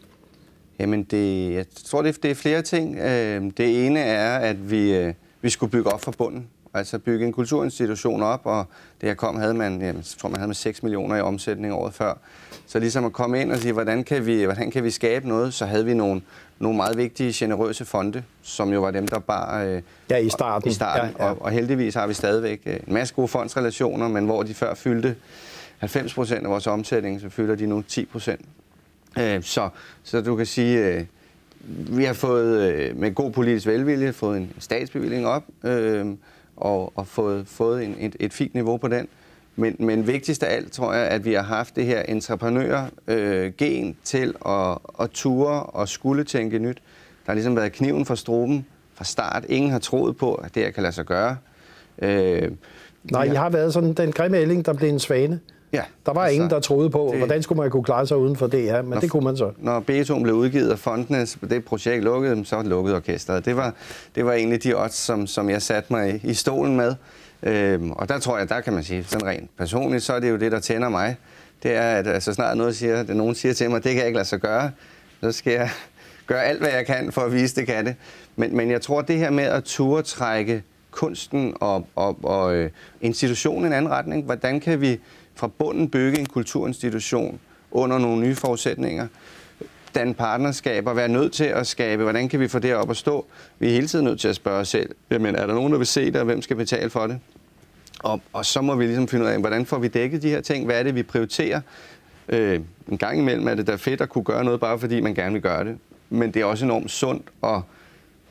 Jamen, 0.79 1.03
det, 1.03 1.53
jeg 1.53 1.65
tror, 1.85 2.01
det 2.01 2.25
er 2.25 2.35
flere 2.35 2.61
ting. 2.61 2.97
Øh, 2.97 3.51
det 3.57 3.85
ene 3.85 3.99
er, 3.99 4.37
at 4.37 4.71
vi, 4.71 5.13
vi 5.41 5.49
skulle 5.49 5.71
bygge 5.71 5.93
op 5.93 6.01
fra 6.01 6.11
bunden. 6.17 6.47
Altså 6.73 6.99
bygge 6.99 7.25
en 7.25 7.33
kulturinstitution 7.33 8.23
op, 8.23 8.41
og 8.43 8.65
det 9.01 9.09
her 9.09 9.13
kom, 9.13 9.35
havde 9.35 9.53
man, 9.53 9.81
jeg 9.81 9.95
tror 10.17 10.29
man 10.29 10.37
havde 10.37 10.47
med 10.47 10.55
6 10.55 10.83
millioner 10.83 11.15
i 11.15 11.21
omsætning 11.21 11.73
året 11.73 11.93
før. 11.93 12.13
Så 12.67 12.79
ligesom 12.79 13.05
at 13.05 13.13
komme 13.13 13.41
ind 13.41 13.51
og 13.51 13.57
sige, 13.57 13.73
hvordan 13.73 14.03
kan 14.03 14.25
vi, 14.25 14.43
hvordan 14.43 14.71
kan 14.71 14.83
vi 14.83 14.91
skabe 14.91 15.27
noget, 15.27 15.53
så 15.53 15.65
havde 15.65 15.85
vi 15.85 15.93
nogle, 15.93 16.21
nogle 16.59 16.77
meget 16.77 16.97
vigtige, 16.97 17.33
generøse 17.35 17.85
fonde, 17.85 18.23
som 18.41 18.73
jo 18.73 18.81
var 18.81 18.91
dem, 18.91 19.07
der 19.07 19.19
bare... 19.19 19.67
Øh, 19.67 19.81
ja, 20.09 20.17
i 20.17 20.29
starten. 20.29 20.69
I 20.69 20.73
starten. 20.73 21.15
Ja, 21.19 21.25
ja. 21.25 21.29
Og, 21.31 21.41
og 21.41 21.51
heldigvis 21.51 21.93
har 21.93 22.07
vi 22.07 22.13
stadigvæk 22.13 22.61
øh, 22.65 22.79
en 22.87 22.93
masse 22.93 23.13
gode 23.13 23.27
fondsrelationer, 23.27 24.07
men 24.07 24.25
hvor 24.25 24.43
de 24.43 24.53
før 24.53 24.73
fyldte 24.73 25.15
90 25.77 26.13
procent 26.13 26.43
af 26.43 26.51
vores 26.51 26.67
omsætning, 26.67 27.21
så 27.21 27.29
fylder 27.29 27.55
de 27.55 27.65
nu 27.65 27.81
10 27.81 28.05
procent. 28.05 28.41
Øh, 29.19 29.43
så, 29.43 29.69
så 30.03 30.21
du 30.21 30.35
kan 30.35 30.45
sige, 30.45 30.87
øh, 30.87 31.05
vi 31.97 32.03
har 32.03 32.13
fået 32.13 32.71
øh, 32.71 32.97
med 32.97 33.15
god 33.15 33.31
politisk 33.31 33.67
velvilje 33.67 34.13
fået 34.13 34.37
en 34.37 34.53
statsbevilling 34.59 35.27
op, 35.27 35.43
øh, 35.63 36.05
og, 36.59 36.93
og 36.95 37.07
fået, 37.07 37.47
fået 37.47 37.85
en, 37.85 37.95
et, 37.99 38.15
et 38.19 38.33
fint 38.33 38.53
niveau 38.53 38.77
på 38.77 38.87
den. 38.87 39.07
Men, 39.55 39.75
men 39.79 40.07
vigtigst 40.07 40.43
af 40.43 40.55
alt 40.55 40.71
tror 40.71 40.93
jeg, 40.93 41.07
at 41.07 41.25
vi 41.25 41.33
har 41.33 41.43
haft 41.43 41.75
det 41.75 41.85
her 41.85 42.01
entreprenør-gen 42.01 43.87
øh, 43.87 43.93
til 44.03 44.33
at, 44.45 44.77
at 45.01 45.09
ture 45.09 45.63
og 45.63 45.89
skulle 45.89 46.23
tænke 46.23 46.59
nyt. 46.59 46.77
Der 47.25 47.31
har 47.31 47.33
ligesom 47.33 47.55
været 47.55 47.71
kniven 47.71 48.05
for 48.05 48.15
struben 48.15 48.65
fra 48.93 49.03
start. 49.03 49.45
Ingen 49.49 49.71
har 49.71 49.79
troet 49.79 50.17
på, 50.17 50.33
at 50.33 50.55
det 50.55 50.63
her 50.63 50.71
kan 50.71 50.83
lade 50.83 50.93
sig 50.93 51.05
gøre. 51.05 51.37
Øh, 52.01 52.51
Nej, 53.03 53.23
I 53.23 53.35
har 53.35 53.49
været 53.49 53.73
sådan 53.73 53.93
den 53.93 54.11
grimme 54.11 54.37
ælling, 54.37 54.65
der 54.65 54.73
blev 54.73 54.89
en 54.89 54.99
svane. 54.99 55.39
Ja, 55.73 55.83
der 56.05 56.13
var 56.13 56.21
altså, 56.21 56.33
ingen, 56.33 56.49
der 56.49 56.59
troede 56.59 56.89
på, 56.89 57.09
det, 57.11 57.19
hvordan 57.19 57.43
skulle 57.43 57.61
man 57.61 57.71
kunne 57.71 57.83
klare 57.83 58.07
sig 58.07 58.17
uden 58.17 58.35
for 58.35 58.47
det 58.47 58.63
her, 58.63 58.81
men 58.81 58.89
når, 58.89 58.99
det 58.99 59.09
kunne 59.11 59.23
man 59.23 59.37
så. 59.37 59.51
Når 59.57 59.79
Beethoven 59.79 60.23
blev 60.23 60.35
udgivet 60.35 60.71
af 60.71 60.79
fondene, 60.79 61.25
det 61.49 61.65
projekt 61.65 62.03
lukkede, 62.03 62.45
så 62.45 62.61
lukkede 62.61 62.95
orkestret. 62.95 63.45
Det 63.45 63.55
var, 63.55 63.73
det 64.15 64.25
var 64.25 64.33
egentlig 64.33 64.63
de 64.63 64.83
odds, 64.83 64.93
som, 64.93 65.27
som 65.27 65.49
jeg 65.49 65.61
satte 65.61 65.93
mig 65.93 66.21
i, 66.23 66.29
i 66.29 66.33
stolen 66.33 66.77
med. 66.77 66.95
Øhm, 67.43 67.91
og 67.91 68.09
der 68.09 68.19
tror 68.19 68.37
jeg, 68.37 68.49
der 68.49 68.61
kan 68.61 68.73
man 68.73 68.83
sige, 68.83 69.03
sådan 69.03 69.27
rent 69.27 69.49
personligt, 69.57 70.03
så 70.03 70.13
er 70.13 70.19
det 70.19 70.29
jo 70.29 70.37
det, 70.37 70.51
der 70.51 70.59
tænder 70.59 70.89
mig. 70.89 71.15
Det 71.63 71.75
er, 71.75 71.95
at 71.95 72.07
altså, 72.07 72.33
snart 72.33 72.57
noget 72.57 72.75
siger, 72.75 72.99
at 72.99 73.09
nogen 73.09 73.35
siger 73.35 73.53
til 73.53 73.69
mig, 73.69 73.83
det 73.83 73.91
kan 73.91 73.97
jeg 73.97 74.07
ikke 74.07 74.17
lade 74.17 74.27
sig 74.27 74.39
gøre, 74.39 74.71
så 75.21 75.31
skal 75.31 75.53
jeg 75.53 75.69
gøre 76.27 76.43
alt, 76.43 76.59
hvad 76.59 76.69
jeg 76.69 76.85
kan 76.85 77.11
for 77.11 77.21
at 77.21 77.33
vise, 77.33 77.55
det 77.55 77.67
kan 77.67 77.85
det. 77.85 77.95
Men, 78.35 78.57
men 78.57 78.71
jeg 78.71 78.81
tror, 78.81 79.01
det 79.01 79.17
her 79.17 79.29
med 79.29 79.43
at 79.43 79.63
turde 79.63 80.03
trække 80.03 80.63
kunsten 80.91 81.53
og, 81.59 81.87
og, 81.95 82.17
og 82.23 82.55
øh, 82.55 82.69
institutionen 83.01 83.63
i 83.63 83.67
en 83.67 83.73
anden 83.73 83.91
retning, 83.91 84.25
hvordan 84.25 84.59
kan 84.59 84.81
vi 84.81 84.99
fra 85.39 85.47
bunden 85.47 85.89
bygge 85.89 86.19
en 86.19 86.25
kulturinstitution 86.25 87.39
under 87.71 87.97
nogle 87.97 88.21
nye 88.21 88.35
forudsætninger, 88.35 89.07
danne 89.95 90.13
partnerskaber, 90.13 90.93
være 90.93 91.07
nødt 91.07 91.33
til 91.33 91.43
at 91.43 91.67
skabe, 91.67 92.03
hvordan 92.03 92.29
kan 92.29 92.39
vi 92.39 92.47
få 92.47 92.59
det 92.59 92.75
op 92.75 92.89
at 92.89 92.97
stå? 92.97 93.25
Vi 93.59 93.67
er 93.67 93.71
hele 93.71 93.87
tiden 93.87 94.05
nødt 94.05 94.19
til 94.19 94.27
at 94.27 94.35
spørge 94.35 94.59
os 94.59 94.67
selv, 94.67 94.89
jamen 95.11 95.35
er 95.35 95.47
der 95.47 95.53
nogen, 95.53 95.71
der 95.71 95.77
vil 95.77 95.87
se 95.87 96.05
det, 96.05 96.15
og 96.15 96.25
hvem 96.25 96.41
skal 96.41 96.55
betale 96.55 96.89
for 96.89 97.07
det? 97.07 97.19
Og, 97.99 98.21
og 98.33 98.45
så 98.45 98.61
må 98.61 98.75
vi 98.75 98.85
ligesom 98.85 99.07
finde 99.07 99.25
ud 99.25 99.29
af, 99.29 99.39
hvordan 99.39 99.65
får 99.65 99.79
vi 99.79 99.87
dækket 99.87 100.21
de 100.21 100.29
her 100.29 100.41
ting? 100.41 100.65
Hvad 100.65 100.79
er 100.79 100.83
det, 100.83 100.95
vi 100.95 101.03
prioriterer? 101.03 101.61
Øh, 102.29 102.59
en 102.87 102.97
gang 102.97 103.19
imellem 103.19 103.47
er 103.47 103.55
det 103.55 103.67
da 103.67 103.75
fedt 103.75 104.01
at 104.01 104.09
kunne 104.09 104.23
gøre 104.23 104.43
noget, 104.43 104.59
bare 104.59 104.79
fordi 104.79 105.01
man 105.01 105.15
gerne 105.15 105.33
vil 105.33 105.41
gøre 105.41 105.65
det. 105.65 105.77
Men 106.09 106.33
det 106.33 106.41
er 106.41 106.45
også 106.45 106.65
enormt 106.65 106.91
sundt 106.91 107.23
at 107.43 107.61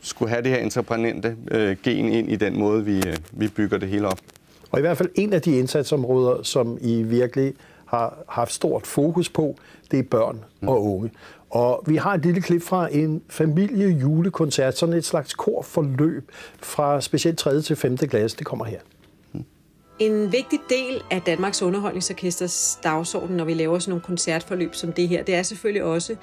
skulle 0.01 0.31
have 0.31 0.43
det 0.43 0.51
her 0.51 0.59
entreprenante 0.59 1.37
øh, 1.51 1.77
gen 1.83 2.13
ind 2.13 2.33
i 2.33 2.37
den 2.37 2.59
måde, 2.59 2.85
vi, 2.85 2.97
øh, 2.97 3.17
vi 3.33 3.49
bygger 3.49 3.79
det 3.79 3.89
hele 3.89 4.09
op. 4.09 4.19
Og 4.71 4.79
i 4.79 4.83
hvert 4.83 4.97
fald 4.97 5.09
en 5.15 5.33
af 5.33 5.43
de 5.43 5.59
indsatsområder, 5.59 6.43
som 6.43 6.79
I 6.81 7.03
virkelig 7.03 7.55
har 7.87 8.19
haft 8.29 8.53
stort 8.53 8.87
fokus 8.87 9.29
på, 9.29 9.57
det 9.91 9.99
er 9.99 10.03
børn 10.03 10.45
og 10.63 10.85
unge. 10.85 11.11
Og 11.51 11.85
vi 11.87 11.97
har 11.97 12.15
et 12.15 12.25
lille 12.25 12.41
klip 12.41 12.63
fra 12.63 12.95
en 12.95 13.23
familiejulekoncert, 13.29 14.79
sådan 14.79 14.95
et 14.95 15.05
slags 15.05 15.35
korforløb 15.35 16.31
fra 16.63 17.01
specielt 17.01 17.39
3. 17.39 17.63
til 17.63 17.77
5. 17.77 17.97
klasse. 17.97 18.37
Det 18.37 18.47
kommer 18.47 18.65
her. 18.65 18.81
En 19.99 20.33
vigtig 20.33 20.59
del 20.69 21.03
af 21.11 21.23
Danmarks 21.23 21.63
Underholdningsorkesters 21.63 22.79
dagsorden, 22.83 23.37
når 23.37 23.45
vi 23.45 23.55
laver 23.55 23.79
sådan 23.79 23.91
nogle 23.91 24.03
koncertforløb 24.03 24.75
som 24.75 24.93
det 24.93 25.09
her, 25.09 25.23
det 25.23 25.35
er 25.35 25.43
selvfølgelig 25.43 25.83
også, 25.83 26.17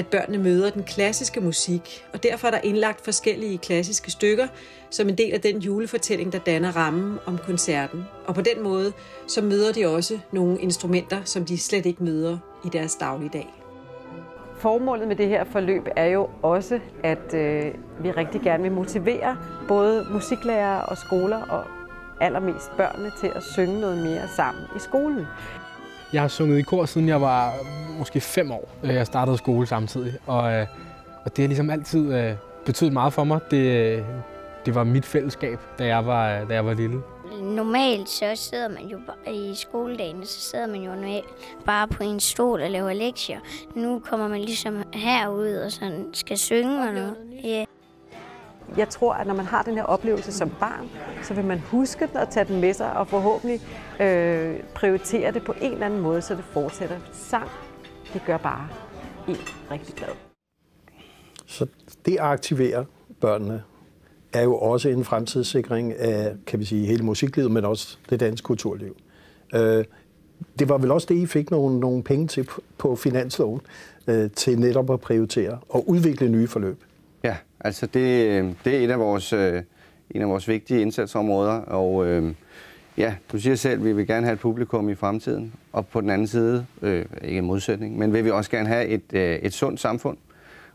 at 0.00 0.06
børnene 0.06 0.38
møder 0.38 0.70
den 0.70 0.82
klassiske 0.82 1.40
musik, 1.40 2.04
og 2.12 2.22
derfor 2.22 2.46
er 2.46 2.50
der 2.50 2.60
indlagt 2.64 3.04
forskellige 3.04 3.58
klassiske 3.58 4.10
stykker 4.10 4.46
som 4.90 5.08
en 5.08 5.18
del 5.18 5.32
af 5.32 5.40
den 5.40 5.58
julefortælling, 5.58 6.32
der 6.32 6.38
danner 6.38 6.76
rammen 6.76 7.18
om 7.26 7.38
koncerten. 7.38 8.04
Og 8.26 8.34
på 8.34 8.40
den 8.40 8.62
måde, 8.62 8.92
så 9.28 9.42
møder 9.42 9.72
de 9.72 9.86
også 9.86 10.18
nogle 10.32 10.60
instrumenter, 10.60 11.24
som 11.24 11.44
de 11.44 11.58
slet 11.58 11.86
ikke 11.86 12.04
møder 12.04 12.38
i 12.64 12.68
deres 12.68 12.94
dagligdag. 12.94 13.54
Formålet 14.58 15.08
med 15.08 15.16
det 15.16 15.28
her 15.28 15.44
forløb 15.44 15.88
er 15.96 16.06
jo 16.06 16.28
også, 16.42 16.80
at 17.04 17.34
øh, 17.34 17.74
vi 18.02 18.10
rigtig 18.10 18.40
gerne 18.40 18.62
vil 18.62 18.72
motivere 18.72 19.36
både 19.68 20.06
musiklærere 20.10 20.84
og 20.84 20.98
skoler 20.98 21.42
og 21.42 21.64
allermest 22.20 22.70
børnene 22.76 23.12
til 23.20 23.32
at 23.36 23.42
synge 23.42 23.80
noget 23.80 23.98
mere 23.98 24.28
sammen 24.36 24.64
i 24.76 24.78
skolen. 24.78 25.26
Jeg 26.12 26.20
har 26.20 26.28
sunget 26.28 26.58
i 26.58 26.62
kor, 26.62 26.84
siden 26.86 27.08
jeg 27.08 27.20
var 27.20 27.52
måske 27.98 28.20
fem 28.20 28.52
år. 28.52 28.68
Jeg 28.82 29.06
startede 29.06 29.38
skole 29.38 29.66
samtidig, 29.66 30.14
og, 30.26 30.52
øh, 30.52 30.66
og 31.24 31.36
det 31.36 31.42
har 31.42 31.48
ligesom 31.48 31.70
altid 31.70 32.14
øh, 32.14 32.32
betydet 32.66 32.92
meget 32.92 33.12
for 33.12 33.24
mig. 33.24 33.40
Det, 33.50 34.04
det 34.66 34.74
var 34.74 34.84
mit 34.84 35.04
fællesskab, 35.04 35.58
da 35.78 35.86
jeg 35.86 36.06
var, 36.06 36.44
da 36.44 36.54
jeg 36.54 36.66
var 36.66 36.74
lille. 36.74 37.02
Normalt 37.42 38.08
så 38.08 38.32
sidder 38.34 38.68
man 38.68 38.86
jo 38.86 38.98
i 39.32 39.54
skoledagen, 39.54 40.26
så 40.26 40.40
sidder 40.40 40.66
man 40.66 40.80
jo 40.80 41.22
bare 41.66 41.88
på 41.88 42.02
en 42.02 42.20
stol 42.20 42.62
og 42.62 42.70
laver 42.70 42.92
lektier. 42.92 43.38
Nu 43.74 44.02
kommer 44.04 44.28
man 44.28 44.40
ligesom 44.40 44.82
herud 44.92 45.54
og 45.54 45.72
sådan 45.72 46.06
skal 46.12 46.38
synge 46.38 46.88
og 46.88 46.94
noget. 46.94 47.16
Yeah. 47.46 47.66
Jeg 48.76 48.88
tror, 48.88 49.14
at 49.14 49.26
når 49.26 49.34
man 49.34 49.46
har 49.46 49.62
den 49.62 49.74
her 49.74 49.82
oplevelse 49.82 50.32
som 50.32 50.50
barn, 50.60 50.88
så 51.22 51.34
vil 51.34 51.44
man 51.44 51.58
huske 51.58 52.06
den 52.06 52.16
og 52.16 52.30
tage 52.30 52.44
den 52.44 52.60
med 52.60 52.74
sig 52.74 52.96
og 52.96 53.08
forhåbentlig 53.08 53.60
øh, 54.00 54.60
prioritere 54.74 55.32
det 55.32 55.44
på 55.44 55.54
en 55.60 55.72
eller 55.72 55.86
anden 55.86 56.00
måde, 56.00 56.22
så 56.22 56.34
det 56.34 56.44
fortsætter. 56.44 56.96
Sang, 57.12 57.48
det 58.12 58.22
gør 58.26 58.36
bare 58.36 58.68
en 59.28 59.36
rigtig 59.70 59.94
glad. 59.94 60.08
Så 61.46 61.66
det 62.06 62.16
aktiverer 62.20 62.84
børnene 63.20 63.62
er 64.32 64.42
jo 64.42 64.56
også 64.56 64.88
en 64.88 65.04
fremtidssikring 65.04 65.94
af, 65.94 66.34
kan 66.46 66.60
vi 66.60 66.64
sige, 66.64 66.86
hele 66.86 67.04
musiklivet, 67.04 67.50
men 67.50 67.64
også 67.64 67.98
det 68.10 68.20
danske 68.20 68.44
kulturliv. 68.44 68.96
Øh, 69.54 69.84
det 70.58 70.68
var 70.68 70.78
vel 70.78 70.90
også 70.90 71.06
det, 71.10 71.14
I 71.14 71.26
fik 71.26 71.50
nogle, 71.50 71.80
nogle 71.80 72.02
penge 72.02 72.26
til 72.26 72.48
på 72.78 72.96
finansloven, 72.96 73.60
øh, 74.06 74.30
til 74.30 74.60
netop 74.60 74.90
at 74.90 75.00
prioritere 75.00 75.58
og 75.68 75.88
udvikle 75.88 76.28
nye 76.28 76.48
forløb. 76.48 76.84
Ja, 77.24 77.36
altså 77.60 77.86
det, 77.86 78.56
det 78.64 78.76
er 78.76 78.84
et 78.84 78.90
af 78.90 78.98
vores, 78.98 79.32
øh, 79.32 79.62
en 80.10 80.22
af 80.22 80.28
vores 80.28 80.48
vigtige 80.48 80.80
indsatsområder, 80.80 81.52
og 81.52 82.06
øh, 82.06 82.32
ja, 82.96 83.14
du 83.32 83.38
siger 83.38 83.56
selv, 83.56 83.80
at 83.80 83.84
vi 83.84 83.92
vil 83.92 84.06
gerne 84.06 84.26
have 84.26 84.34
et 84.34 84.40
publikum 84.40 84.88
i 84.88 84.94
fremtiden, 84.94 85.52
og 85.72 85.86
på 85.86 86.00
den 86.00 86.10
anden 86.10 86.26
side, 86.26 86.66
øh, 86.82 87.04
ikke 87.22 87.38
en 87.38 87.44
modsætning, 87.44 87.98
men 87.98 88.12
vil 88.12 88.24
vi 88.24 88.30
også 88.30 88.50
gerne 88.50 88.68
have 88.68 88.86
et, 88.86 89.02
øh, 89.12 89.36
et 89.36 89.52
sundt 89.52 89.80
samfund, 89.80 90.16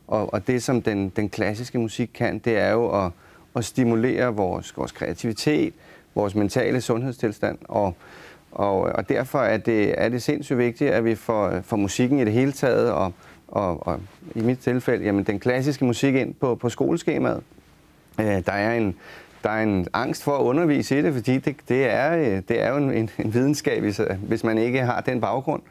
og, 0.08 0.34
og 0.34 0.48
det 0.48 0.64
som 0.64 0.82
den, 0.82 1.10
den 1.10 1.30
klassiske 1.30 1.80
musik 1.80 2.12
kan, 2.14 2.40
det 2.40 2.58
er 2.58 2.72
jo 2.72 3.06
at 3.06 3.12
at 3.56 3.66
stimulere 3.66 4.36
vores, 4.36 4.78
vores 4.78 4.92
kreativitet, 4.92 5.74
vores 6.16 6.36
mentale 6.36 6.82
sundhedstilstand. 6.82 7.58
Og, 7.64 7.96
og, 8.52 8.80
og 8.82 9.10
derfor 9.10 9.40
er 9.40 9.58
det, 9.58 9.94
er 9.98 10.10
det 10.10 10.24
sindssygt 10.24 10.58
vigtigt, 10.58 10.92
at 10.92 11.06
vi 11.06 11.16
får, 11.16 11.62
får 11.62 11.78
musikken 11.78 12.20
i 12.20 12.26
det 12.26 12.34
hele 12.34 12.52
taget, 12.52 12.92
og, 12.92 13.14
og, 13.48 13.88
og 13.88 14.00
i 14.36 14.42
mit 14.42 14.60
tilfælde, 14.60 15.06
jamen, 15.06 15.24
den 15.24 15.40
klassiske 15.40 15.86
musik 15.86 16.16
ind 16.16 16.34
på, 16.34 16.56
på 16.56 16.70
skoleskemaet. 16.70 17.44
Øh, 18.20 18.26
der 18.26 18.52
er 18.52 18.74
en, 18.74 18.96
der 19.46 19.52
er 19.52 19.64
en 19.64 19.88
angst 19.94 20.24
for 20.24 20.38
at 20.38 20.42
undervise 20.42 21.00
i 21.00 21.02
det, 21.02 21.14
fordi 21.14 21.38
det, 21.38 21.56
det, 21.70 21.86
er, 21.86 22.18
øh, 22.18 22.42
det 22.48 22.62
er 22.62 22.70
jo 22.70 22.78
en, 22.78 22.92
en, 22.94 23.10
en 23.20 23.34
videnskab, 23.34 23.82
hvis, 23.82 24.00
øh, 24.00 24.08
hvis 24.28 24.44
man 24.44 24.58
ikke 24.58 24.80
har 24.80 25.02
den 25.02 25.22
baggrund. 25.22 25.62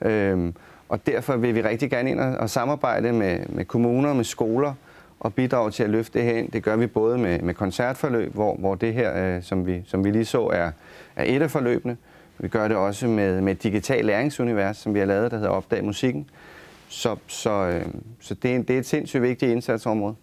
Øhm, 0.00 0.54
og 0.88 1.06
derfor 1.06 1.36
vil 1.36 1.54
vi 1.54 1.62
rigtig 1.62 1.90
gerne 1.90 2.10
ind 2.10 2.20
og, 2.20 2.36
og 2.36 2.50
samarbejde 2.50 3.12
med, 3.12 3.38
med 3.48 3.64
kommuner, 3.64 4.12
med 4.12 4.24
skoler, 4.24 4.74
og 5.20 5.34
bidrage 5.34 5.70
til 5.70 5.82
at 5.82 5.90
løfte 5.90 6.18
det 6.18 6.26
her 6.26 6.38
ind. 6.38 6.50
Det 6.50 6.62
gør 6.62 6.76
vi 6.76 6.86
både 6.86 7.18
med, 7.18 7.38
med 7.38 7.54
koncertforløb, 7.54 8.34
hvor, 8.34 8.54
hvor 8.54 8.74
det 8.74 8.94
her, 8.94 9.36
øh, 9.36 9.42
som, 9.42 9.66
vi, 9.66 9.82
som 9.86 10.04
vi 10.04 10.10
lige 10.10 10.24
så, 10.24 10.46
er, 10.46 10.70
er 11.16 11.24
et 11.26 11.42
af 11.42 11.50
forløbene. 11.50 11.96
Vi 12.38 12.48
gør 12.48 12.68
det 12.68 12.76
også 12.76 13.06
med, 13.06 13.40
med 13.40 13.52
et 13.52 13.62
digital 13.62 14.04
læringsunivers, 14.04 14.76
som 14.76 14.94
vi 14.94 14.98
har 14.98 15.06
lavet, 15.06 15.30
der 15.30 15.36
hedder 15.36 15.50
Opdag 15.50 15.84
Musikken. 15.84 16.30
Så, 16.88 17.16
så, 17.26 17.50
øh, 17.50 17.86
så 18.20 18.34
det, 18.34 18.54
er, 18.54 18.62
det 18.62 18.70
er 18.70 18.78
et 18.78 18.86
sindssygt 18.86 19.22
vigtigt 19.22 19.52
indsatsområde. 19.52 20.14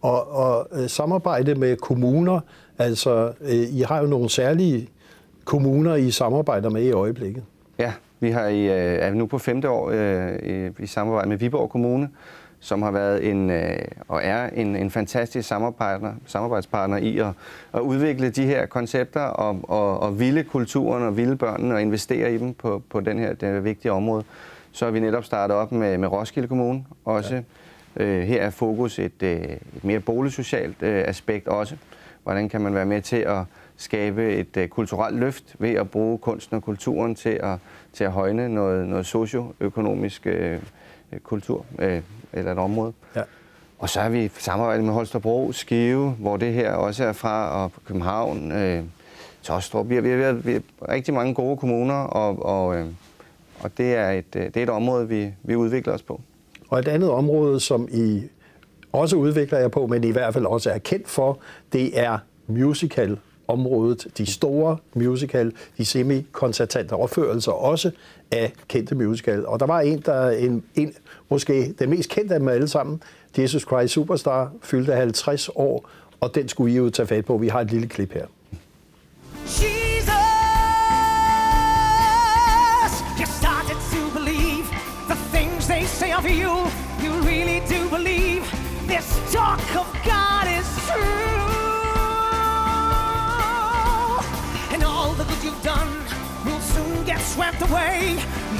Og, 0.00 0.32
og 0.32 0.68
øh, 0.72 0.88
samarbejde 0.88 1.54
med 1.54 1.76
kommuner, 1.76 2.40
altså 2.78 3.32
øh, 3.40 3.50
I 3.50 3.80
har 3.80 4.00
jo 4.00 4.06
nogle 4.06 4.30
særlige 4.30 4.88
kommuner, 5.44 5.94
I 5.94 6.10
samarbejder 6.10 6.70
med 6.70 6.82
i 6.82 6.92
øjeblikket. 6.92 7.44
Ja, 7.78 7.92
vi 8.20 8.30
har 8.30 8.46
i, 8.46 8.64
øh, 8.64 8.98
er 9.00 9.14
nu 9.14 9.26
på 9.26 9.38
femte 9.38 9.70
år 9.70 9.90
øh, 9.94 10.70
i 10.78 10.86
samarbejde 10.86 11.28
med 11.28 11.36
Viborg 11.36 11.70
Kommune, 11.70 12.08
som 12.60 12.82
har 12.82 12.90
været 12.90 13.30
en, 13.30 13.50
øh, 13.50 13.78
og 14.08 14.20
er 14.24 14.48
en, 14.48 14.76
en 14.76 14.90
fantastisk 14.90 15.48
samarbejdspartner, 15.48 16.12
samarbejdspartner 16.26 16.96
i 16.96 17.18
at, 17.18 17.26
at 17.74 17.80
udvikle 17.80 18.30
de 18.30 18.46
her 18.46 18.66
koncepter 18.66 19.20
og, 19.20 19.60
og, 19.62 20.00
og 20.00 20.20
vilde 20.20 20.44
kulturen 20.44 21.02
og 21.02 21.16
vilde 21.16 21.36
børnene 21.36 21.74
og 21.74 21.82
investere 21.82 22.34
i 22.34 22.38
dem 22.38 22.54
på, 22.54 22.82
på 22.90 23.00
den 23.00 23.18
her 23.18 23.34
det 23.34 23.64
vigtige 23.64 23.92
område. 23.92 24.24
Så 24.72 24.84
har 24.84 24.92
vi 24.92 25.00
netop 25.00 25.24
startet 25.24 25.56
op 25.56 25.72
med, 25.72 25.98
med 25.98 26.08
Roskilde 26.08 26.48
Kommune 26.48 26.84
også. 27.04 27.34
Ja. 27.34 27.42
Øh, 27.96 28.22
her 28.22 28.42
er 28.42 28.50
fokus 28.50 28.98
et, 28.98 29.22
øh, 29.22 29.40
et 29.76 29.84
mere 29.84 30.00
boligsocialt 30.00 30.82
øh, 30.82 31.04
aspekt 31.06 31.48
også, 31.48 31.76
hvordan 32.22 32.48
kan 32.48 32.60
man 32.60 32.74
være 32.74 32.86
med 32.86 33.02
til 33.02 33.16
at 33.16 33.44
skabe 33.76 34.34
et 34.34 34.70
kulturelt 34.70 35.18
løft 35.18 35.56
ved 35.58 35.70
at 35.70 35.90
bruge 35.90 36.18
kunsten 36.18 36.56
og 36.56 36.62
kulturen 36.62 37.14
til 37.14 37.40
at, 37.42 37.58
til 37.92 38.04
at 38.04 38.12
højne 38.12 38.48
noget, 38.48 38.88
noget 38.88 39.06
socioøkonomisk 39.06 40.26
uh, 40.26 41.18
kultur 41.22 41.66
uh, 41.78 41.98
eller 42.32 42.52
et 42.52 42.58
område. 42.58 42.92
Ja. 43.16 43.22
Og 43.78 43.88
så 43.88 44.00
har 44.00 44.08
vi 44.08 44.30
samarbejdet 44.38 44.84
med 44.84 44.92
Holstebro, 44.92 45.52
Skive, 45.52 46.10
hvor 46.10 46.36
det 46.36 46.52
her 46.52 46.72
også 46.72 47.04
er 47.04 47.12
fra, 47.12 47.62
og 47.64 47.72
København, 47.84 48.52
øh, 48.52 48.84
Tostrup. 49.42 49.88
Vi 49.88 49.94
har, 49.94 50.02
vi, 50.02 50.10
har, 50.10 50.32
vi 50.32 50.52
har 50.52 50.62
rigtig 50.88 51.14
mange 51.14 51.34
gode 51.34 51.56
kommuner, 51.56 51.94
og, 51.94 52.46
og, 52.46 52.76
øh, 52.76 52.86
og 53.60 53.78
det, 53.78 53.94
er 53.94 54.10
et, 54.10 54.34
det 54.34 54.56
er 54.56 54.62
et 54.62 54.70
område, 54.70 55.08
vi, 55.08 55.32
vi 55.42 55.56
udvikler 55.56 55.92
os 55.92 56.02
på. 56.02 56.20
Og 56.72 56.78
et 56.78 56.88
andet 56.88 57.10
område, 57.10 57.60
som 57.60 57.88
I 57.92 58.22
også 58.92 59.16
udvikler 59.16 59.58
jer 59.58 59.68
på, 59.68 59.86
men 59.86 60.04
i 60.04 60.10
hvert 60.10 60.34
fald 60.34 60.46
også 60.46 60.70
er 60.70 60.78
kendt 60.78 61.08
for, 61.08 61.38
det 61.72 62.00
er 62.00 62.18
musical 62.46 63.18
området, 63.48 64.06
de 64.18 64.26
store 64.26 64.76
musical, 64.94 65.52
de 65.78 65.84
semi-koncertante 65.84 66.92
opførelser 66.92 67.52
også 67.52 67.90
af 68.30 68.52
kendte 68.68 68.94
musical. 68.94 69.46
Og 69.46 69.60
der 69.60 69.66
var 69.66 69.80
en, 69.80 70.00
der 70.00 70.30
en, 70.30 70.64
en 70.74 70.94
måske 71.28 71.74
den 71.78 71.90
mest 71.90 72.10
kendte 72.10 72.34
af 72.34 72.40
dem 72.40 72.48
alle 72.48 72.68
sammen, 72.68 73.02
Jesus 73.38 73.62
Christ 73.62 73.94
Superstar, 73.94 74.52
fyldte 74.62 74.92
50 74.92 75.50
år, 75.54 75.88
og 76.20 76.34
den 76.34 76.48
skulle 76.48 76.72
I 76.72 76.76
jo 76.76 76.90
tage 76.90 77.06
fat 77.06 77.24
på. 77.24 77.36
Vi 77.36 77.48
har 77.48 77.60
et 77.60 77.70
lille 77.70 77.88
klip 77.88 78.12
her. 78.12 78.26
Swept 97.34 97.60
away. 97.68 97.98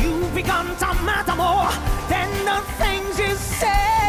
You've 0.03 0.33
begun 0.41 0.67
to 0.83 0.89
matter 1.11 1.37
more 1.45 1.71
than 2.13 2.29
the 2.51 2.59
things 2.81 3.13
you 3.25 3.33
say. 3.37 4.03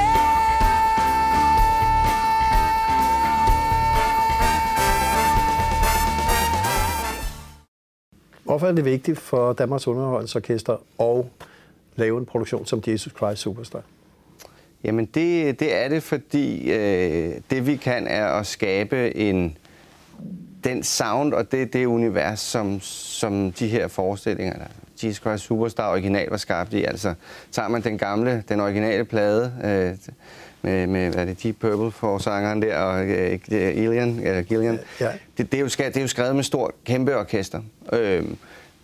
Hvorfor 8.43 8.67
er 8.67 8.72
det 8.72 8.86
vigtigt 8.86 9.20
for 9.20 9.53
Danmarks 9.53 9.88
Underholdningsorkester 9.88 10.77
at 11.01 11.25
lave 11.96 12.17
en 12.17 12.25
produktion 12.25 12.65
som 12.65 12.84
Jesus 12.88 13.13
Christ 13.17 13.41
Superstar? 13.41 13.82
Jamen 14.84 15.05
det, 15.05 15.60
det 15.60 15.75
er 15.75 15.88
det, 15.89 16.03
fordi 16.03 16.72
øh, 16.72 17.34
det 17.50 17.67
vi 17.67 17.75
kan 17.75 18.08
er 18.08 18.25
at 18.25 18.48
skabe 18.48 19.15
en 19.15 19.58
den 20.63 20.84
sound 20.84 21.34
og 21.34 21.51
det, 21.51 21.74
det 21.74 21.86
univers, 21.86 22.39
som, 22.39 22.79
som 22.82 23.51
de 23.51 23.67
her 23.67 23.88
forestillinger, 23.88 24.53
der 24.53 24.65
Jesus 25.03 25.22
Christ 25.22 25.43
Superstar 25.43 25.91
original 25.91 26.29
var 26.29 26.38
skabt 26.38 26.74
i. 26.74 26.84
Altså 26.84 27.13
tager 27.51 27.67
man 27.67 27.82
den 27.84 27.98
gamle, 27.98 28.43
den 28.50 28.60
originale 28.60 29.05
plade, 29.05 29.53
øh, 29.63 30.13
med, 30.62 30.88
med 30.88 31.12
hvad 31.12 31.22
er 31.22 31.25
det, 31.25 31.43
Deep 31.43 31.55
Purple 31.60 31.91
for 31.91 32.17
sangeren 32.17 32.62
der, 32.62 32.77
og 32.77 33.05
øh, 33.05 33.39
Gillian, 33.50 34.20
eller 34.24 34.41
Gillian. 34.41 34.80
Ja. 34.99 35.10
Det, 35.38 35.52
det, 35.52 35.58
er 35.58 35.62
jo, 35.62 35.67
det 35.67 35.97
er 35.97 36.02
jo 36.02 36.08
skrevet 36.08 36.36
med 36.36 36.43
stort, 36.43 36.71
kæmpe 36.86 37.17
orkester. 37.17 37.62
Øh, 37.93 38.23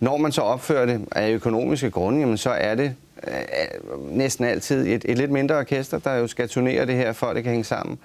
når 0.00 0.16
man 0.16 0.32
så 0.32 0.40
opfører 0.40 0.86
det 0.86 1.08
af 1.12 1.30
økonomiske 1.30 1.90
grunde, 1.90 2.20
jamen, 2.20 2.36
så 2.36 2.50
er 2.50 2.74
det 2.74 2.94
øh, 3.26 4.16
næsten 4.16 4.44
altid 4.44 4.86
et, 4.86 5.04
et 5.08 5.18
lidt 5.18 5.30
mindre 5.30 5.58
orkester, 5.58 5.98
der 5.98 6.14
jo 6.14 6.26
skal 6.26 6.48
turnere 6.48 6.86
det 6.86 6.94
her, 6.94 7.12
for 7.12 7.26
at 7.26 7.36
det 7.36 7.44
kan 7.44 7.50
hænge 7.50 7.64
sammen. 7.64 7.98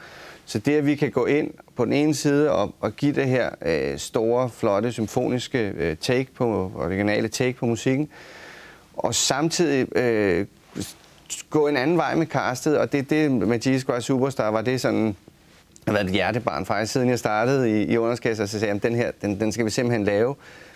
Så 0.46 0.60
det, 0.60 0.78
at 0.78 0.86
vi 0.86 0.96
kan 0.96 1.12
gå 1.12 1.26
ind 1.26 1.52
på 1.76 1.86
den 1.86 1.94
ene 1.94 2.16
side 2.16 2.52
og, 2.52 2.74
og 2.80 2.96
give 2.96 3.14
det 3.14 3.28
her 3.28 3.50
øh, 3.62 3.98
store, 3.98 4.50
flotte, 4.50 4.92
symfoniske 4.92 5.74
øh, 5.78 5.98
take 5.98 6.28
på, 6.36 6.72
originale 6.76 7.28
take 7.28 7.54
på 7.54 7.66
musikken, 7.66 8.10
og 8.98 9.16
samtidig 9.16 9.98
øh, 9.98 10.46
gå 11.50 11.68
en 11.68 11.78
anden 11.78 11.98
vej 11.98 12.16
med 12.16 12.26
castet, 12.26 12.78
og 12.78 12.92
det 12.92 13.10
det 13.10 13.32
med 13.32 13.68
Jesus 13.68 13.82
Christ 13.82 14.06
Superstar 14.06 14.52
var 14.52 14.62
det 14.62 14.82
sådan, 14.82 15.16
har 15.88 15.94
været 15.94 16.06
et 16.06 16.12
hjertebarn 16.12 16.66
faktisk, 16.66 16.94
siden 16.94 17.10
jeg 17.10 17.20
startede 17.20 17.82
i, 17.82 17.86
i 17.94 17.98
underskæster, 17.98 18.46
så 18.46 18.60
sagde 18.60 18.74
jeg, 18.74 18.84
den 18.84 18.96
her, 18.96 19.12
den, 19.22 19.40
den 19.40 19.52
skal 19.52 19.66
vi 19.66 19.70
simpelthen 19.70 20.06
lave, 20.06 20.36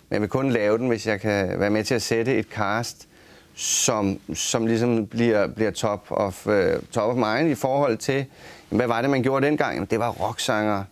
men 0.09 0.13
jeg 0.13 0.21
vil 0.21 0.29
kun 0.29 0.51
lave 0.51 0.77
den, 0.77 0.87
hvis 0.87 1.07
jeg 1.07 1.21
kan 1.21 1.59
være 1.59 1.69
med 1.69 1.83
til 1.83 1.95
at 1.95 2.01
sætte 2.01 2.37
et 2.37 2.45
cast, 2.45 3.07
som, 3.55 4.19
som 4.33 4.67
ligesom 4.67 5.07
bliver, 5.07 5.47
bliver 5.47 5.71
top, 5.71 6.05
of, 6.09 6.47
uh, 6.47 6.53
top 6.91 7.09
of 7.09 7.15
mind 7.15 7.49
i 7.51 7.55
forhold 7.55 7.97
til, 7.97 8.25
hvad 8.69 8.87
var 8.87 9.01
det, 9.01 9.09
man 9.09 9.23
gjorde 9.23 9.45
dengang? 9.45 9.73
Jamen, 9.73 9.87
det 9.91 9.99
var 9.99 10.09
rocksanger, 10.09 10.83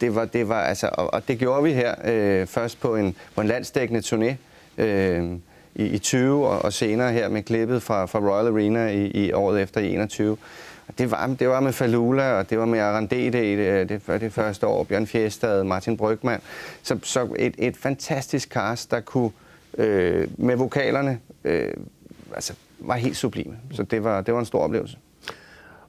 det 0.00 0.14
var, 0.14 0.24
det 0.24 0.48
var, 0.48 0.60
altså, 0.60 0.90
og, 0.92 1.14
og 1.14 1.28
det 1.28 1.38
gjorde 1.38 1.62
vi 1.62 1.72
her 1.72 1.94
øh, 2.04 2.46
først 2.46 2.80
på 2.80 2.96
en, 2.96 3.16
på 3.34 3.40
en 3.40 3.46
landsdækkende 3.46 4.00
turné. 4.00 4.34
Øh, 4.82 5.38
i, 5.76 5.84
i 5.84 5.98
20 5.98 6.46
og, 6.46 6.64
og 6.64 6.72
senere 6.72 7.12
her 7.12 7.28
med 7.28 7.42
klippet 7.42 7.82
fra, 7.82 8.06
fra 8.06 8.18
Royal 8.18 8.46
Arena 8.46 8.88
i, 8.88 9.06
i 9.06 9.32
året 9.32 9.62
efter 9.62 9.80
i 9.80 9.94
21. 9.94 10.36
Det 10.98 11.10
var, 11.10 11.26
det 11.26 11.48
var 11.48 11.60
med 11.60 11.72
Falula, 11.72 12.32
og 12.32 12.50
det 12.50 12.58
var 12.58 12.64
med 12.64 12.78
Arandete 12.78 13.38
det, 13.38 13.88
det, 13.88 14.20
det 14.20 14.32
første 14.32 14.66
år, 14.66 14.84
Bjørn 14.84 15.06
Fjestad, 15.06 15.64
Martin 15.64 15.96
Brygman. 15.96 16.40
Så, 16.82 16.98
så 17.02 17.28
et, 17.38 17.54
et 17.58 17.76
fantastisk 17.76 18.48
cast, 18.48 18.90
der 18.90 19.00
kunne 19.00 19.30
øh, 19.78 20.28
med 20.36 20.56
vokalerne 20.56 21.20
øh, 21.44 21.72
altså, 22.34 22.54
var 22.78 22.94
helt 22.94 23.16
sublime. 23.16 23.56
Så 23.72 23.82
det 23.82 24.04
var, 24.04 24.20
det 24.20 24.34
var 24.34 24.40
en 24.40 24.46
stor 24.46 24.60
oplevelse. 24.60 24.98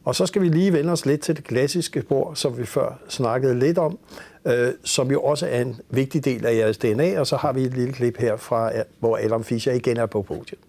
Og 0.07 0.15
så 0.15 0.25
skal 0.25 0.41
vi 0.41 0.47
lige 0.49 0.73
vende 0.73 0.91
os 0.91 1.05
lidt 1.05 1.21
til 1.21 1.35
det 1.35 1.43
klassiske 1.43 2.01
spor, 2.01 2.33
som 2.33 2.57
vi 2.57 2.65
før 2.65 2.99
snakkede 3.09 3.59
lidt 3.59 3.77
om, 3.77 3.99
øh, 4.45 4.71
som 4.83 5.11
jo 5.11 5.21
også 5.21 5.47
er 5.47 5.61
en 5.61 5.79
vigtig 5.89 6.25
del 6.25 6.45
af 6.45 6.55
jeres 6.55 6.77
DNA. 6.77 7.19
Og 7.19 7.27
så 7.27 7.37
har 7.37 7.53
vi 7.53 7.61
et 7.61 7.73
lille 7.73 7.93
klip 7.93 8.17
her 8.17 8.37
fra, 8.37 8.71
hvor 8.99 9.17
Adam 9.17 9.43
Fischer 9.43 9.73
igen 9.73 9.97
er 9.97 10.05
på 10.05 10.21
podiet. 10.21 10.59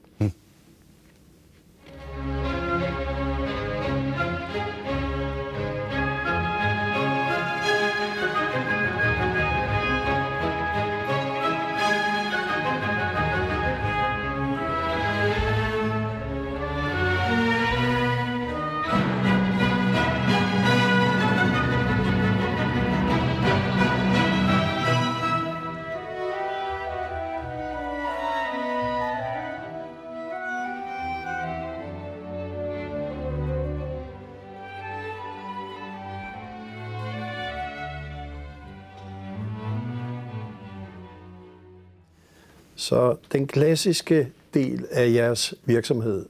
Så 42.79 43.17
den 43.33 43.47
klassiske 43.47 44.29
del 44.55 44.87
af 44.91 45.13
jeres 45.13 45.55
virksomhed, 45.65 46.27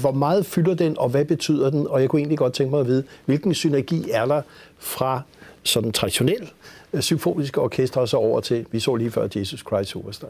hvor 0.00 0.12
meget 0.12 0.46
fylder 0.46 0.74
den, 0.74 0.98
og 0.98 1.08
hvad 1.08 1.24
betyder 1.24 1.70
den? 1.70 1.86
Og 1.86 2.00
jeg 2.00 2.08
kunne 2.08 2.20
egentlig 2.20 2.38
godt 2.38 2.52
tænke 2.52 2.70
mig 2.70 2.80
at 2.80 2.86
vide, 2.86 3.04
hvilken 3.24 3.54
synergi 3.54 4.10
er 4.10 4.26
der 4.26 4.42
fra 4.78 5.22
sådan 5.62 5.92
traditionel 5.92 6.50
øh, 6.92 7.00
symfoniske 7.00 7.60
orkester 7.60 8.00
og 8.00 8.08
så 8.08 8.16
over 8.16 8.40
til, 8.40 8.66
vi 8.70 8.80
så 8.80 8.94
lige 8.94 9.10
før 9.10 9.28
Jesus 9.36 9.60
Christ 9.60 9.90
Superstar? 9.90 10.28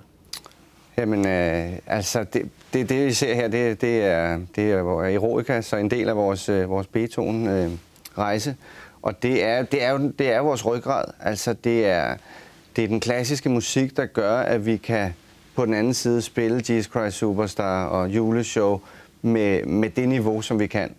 Jamen, 0.98 1.26
øh, 1.26 1.72
altså, 1.86 2.24
det, 2.32 2.48
det, 2.72 2.88
det, 2.88 3.06
vi 3.06 3.12
ser 3.12 3.34
her, 3.34 3.48
det, 3.48 3.80
det 3.80 4.02
er, 4.04 4.40
det 4.56 4.72
er 4.72 4.78
Eroica, 4.78 5.60
så 5.60 5.76
en 5.76 5.90
del 5.90 6.08
af 6.08 6.16
vores, 6.16 6.48
øh, 6.48 6.70
vores 6.70 6.86
Beethoven-rejse. 6.86 8.50
Øh, 8.50 8.56
og 9.02 9.22
det 9.22 9.44
er, 9.44 9.62
det, 9.62 9.82
er 9.82 9.90
jo, 9.90 10.12
det 10.18 10.32
er 10.32 10.40
vores 10.40 10.66
ryggrad. 10.66 11.04
Altså, 11.20 11.52
det 11.52 11.86
er, 11.86 12.16
det 12.76 12.84
er 12.84 12.88
den 12.88 13.00
klassiske 13.00 13.48
musik, 13.48 13.96
der 13.96 14.06
gør, 14.06 14.38
at 14.38 14.66
vi 14.66 14.76
kan 14.76 15.14
på 15.54 15.66
den 15.66 15.74
anden 15.74 15.94
side 15.94 16.22
spille 16.22 16.56
Jesus 16.56 16.90
Christ 16.90 17.16
Superstar 17.16 17.86
og 17.86 18.08
juleshow 18.08 18.80
med, 19.22 19.64
med 19.64 19.90
det 19.90 20.08
niveau, 20.08 20.42
som 20.42 20.60
vi 20.60 20.66
kan. 20.66 20.94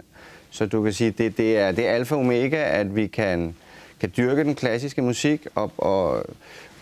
Så 0.50 0.66
du 0.66 0.84
kan 0.84 0.94
sige, 0.94 1.12
det, 1.12 1.38
det 1.38 1.58
er, 1.58 1.72
det 1.72 1.88
er 1.88 1.92
alfa 1.92 2.16
og 2.16 2.22
omega, 2.22 2.64
at 2.80 2.96
vi 2.96 3.08
kan, 3.08 3.56
kan 4.00 4.12
dyrke 4.18 4.44
den 4.44 4.56
klassiske 4.56 5.02
musik 5.02 5.48
og, 5.56 5.72
og, 5.78 6.26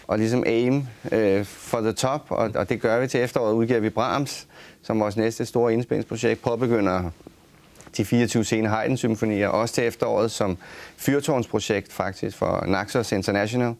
og 0.07 0.19
ligesom 0.19 0.43
aim 0.45 0.87
øh, 1.11 1.45
for 1.45 1.81
the 1.81 1.91
top, 1.91 2.25
og, 2.29 2.51
og 2.55 2.69
det 2.69 2.81
gør 2.81 2.99
vi 2.99 3.07
til 3.07 3.19
efteråret, 3.19 3.53
udgiver 3.53 3.79
vi 3.79 3.89
Brahms, 3.89 4.47
som 4.81 4.99
vores 4.99 5.17
næste 5.17 5.45
store 5.45 5.73
indspændingsprojekt 5.73 6.41
påbegynder 6.41 7.09
de 7.97 8.05
24 8.05 8.43
sene 8.43 8.69
Haydn-symfonier, 8.69 9.47
også 9.47 9.75
til 9.75 9.83
efteråret 9.83 10.31
som 10.31 10.57
fyrtårnsprojekt 10.97 11.93
faktisk 11.93 12.37
for 12.37 12.65
Naxos 12.67 13.11
International. 13.11 13.73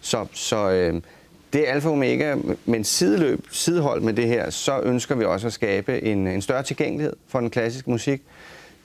Så, 0.00 0.26
så 0.32 0.70
øh, 0.70 1.00
det 1.52 1.68
er 1.68 1.72
alfa 1.72 1.88
og 1.88 1.94
omega, 1.94 2.36
men 2.64 2.84
sideløb, 2.84 3.46
sidehold 3.50 4.00
med 4.00 4.12
det 4.12 4.28
her, 4.28 4.50
så 4.50 4.80
ønsker 4.80 5.14
vi 5.14 5.24
også 5.24 5.46
at 5.46 5.52
skabe 5.52 6.02
en, 6.02 6.26
en 6.26 6.42
større 6.42 6.62
tilgængelighed 6.62 7.16
for 7.28 7.40
den 7.40 7.50
klassiske 7.50 7.90
musik. 7.90 8.22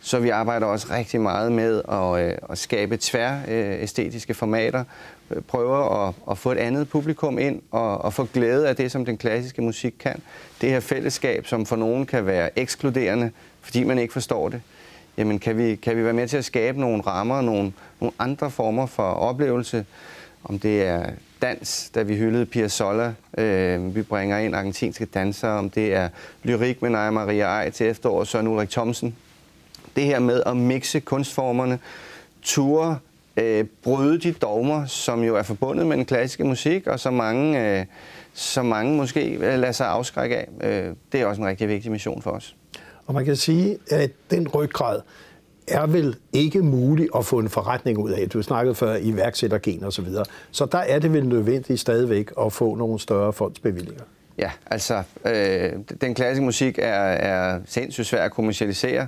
Så 0.01 0.19
vi 0.19 0.29
arbejder 0.29 0.65
også 0.65 0.87
rigtig 0.91 1.21
meget 1.21 1.51
med 1.51 1.81
at, 1.91 2.25
øh, 2.25 2.37
at 2.49 2.57
skabe 2.57 2.97
tvær 2.97 3.39
øh, 3.47 3.83
æstetiske 3.83 4.33
formater, 4.33 4.83
prøver 5.47 6.07
at, 6.07 6.13
at 6.31 6.37
få 6.37 6.51
et 6.51 6.57
andet 6.57 6.89
publikum 6.89 7.39
ind 7.39 7.61
og, 7.71 7.97
og 7.97 8.13
få 8.13 8.27
glæde 8.33 8.67
af 8.69 8.75
det, 8.75 8.91
som 8.91 9.05
den 9.05 9.17
klassiske 9.17 9.61
musik 9.61 9.93
kan. 9.99 10.21
Det 10.61 10.69
her 10.69 10.79
fællesskab, 10.79 11.47
som 11.47 11.65
for 11.65 11.75
nogen 11.75 12.05
kan 12.05 12.25
være 12.25 12.59
ekskluderende, 12.59 13.31
fordi 13.61 13.83
man 13.83 13.99
ikke 13.99 14.13
forstår 14.13 14.49
det. 14.49 14.61
Jamen, 15.17 15.39
kan 15.39 15.57
vi, 15.57 15.75
kan 15.75 15.97
vi 15.97 16.03
være 16.03 16.13
med 16.13 16.27
til 16.27 16.37
at 16.37 16.45
skabe 16.45 16.79
nogle 16.79 17.01
rammer, 17.01 17.41
nogle, 17.41 17.73
nogle 17.99 18.13
andre 18.19 18.51
former 18.51 18.85
for 18.85 19.03
oplevelse, 19.03 19.85
om 20.43 20.59
det 20.59 20.83
er 20.83 21.05
dans, 21.41 21.91
da 21.95 22.01
vi 22.01 22.17
hyldede 22.17 22.45
Piazzolla, 22.45 23.13
øh, 23.37 23.95
vi 23.95 24.01
bringer 24.01 24.37
ind 24.37 24.55
argentinske 24.55 25.05
dansere, 25.05 25.51
om 25.51 25.69
det 25.69 25.93
er 25.93 26.09
lyrik 26.43 26.81
med 26.81 26.89
Naja 26.89 27.11
Maria 27.11 27.45
Ej 27.45 27.69
til 27.69 27.87
efteråret, 27.87 28.27
Søren 28.27 28.47
Ulrik 28.47 28.69
Thomsen. 28.69 29.15
Det 29.95 30.03
her 30.03 30.19
med 30.19 30.43
at 30.45 30.57
mixe 30.57 30.99
kunstformerne, 30.99 31.79
ture 32.41 32.97
øh, 33.37 33.65
bryde 33.83 34.19
de 34.19 34.31
dogmer, 34.31 34.85
som 34.85 35.23
jo 35.23 35.35
er 35.35 35.43
forbundet 35.43 35.87
med 35.87 35.97
den 35.97 36.05
klassiske 36.05 36.43
musik, 36.43 36.87
og 36.87 36.99
så 36.99 37.11
mange, 37.11 37.79
øh, 37.79 37.85
så 38.33 38.63
mange 38.63 38.97
måske 38.97 39.33
øh, 39.33 39.59
lader 39.59 39.71
sig 39.71 39.87
afskrække 39.87 40.37
af. 40.37 40.47
Øh, 40.61 40.95
det 41.11 41.21
er 41.21 41.25
også 41.25 41.41
en 41.41 41.47
rigtig 41.47 41.67
vigtig 41.67 41.91
mission 41.91 42.21
for 42.21 42.31
os. 42.31 42.55
Og 43.05 43.13
man 43.13 43.25
kan 43.25 43.35
sige, 43.35 43.77
at 43.91 44.11
den 44.31 44.47
ryggrad 44.47 45.01
er 45.67 45.87
vel 45.87 46.15
ikke 46.33 46.61
muligt 46.61 47.09
at 47.15 47.25
få 47.25 47.39
en 47.39 47.49
forretning 47.49 47.97
ud 47.97 48.11
af. 48.11 48.29
Du 48.29 48.41
snakkede 48.41 48.75
før 48.75 48.95
iværksættergen 49.01 49.83
og 49.83 49.93
så 49.93 50.01
videre. 50.01 50.25
Så 50.51 50.65
der 50.65 50.77
er 50.77 50.99
det 50.99 51.13
vel 51.13 51.27
nødvendigt 51.27 51.79
stadigvæk 51.79 52.31
at 52.41 52.53
få 52.53 52.75
nogle 52.75 52.99
større 52.99 53.33
fondsbevillinger. 53.33 54.03
Ja, 54.37 54.51
altså 54.65 55.03
øh, 55.25 55.71
den 56.01 56.15
klassiske 56.15 56.45
musik 56.45 56.79
er, 56.79 57.03
er 57.03 57.59
sindssygt 57.65 58.07
svær 58.07 58.23
at 58.23 58.31
kommercialisere. 58.31 59.07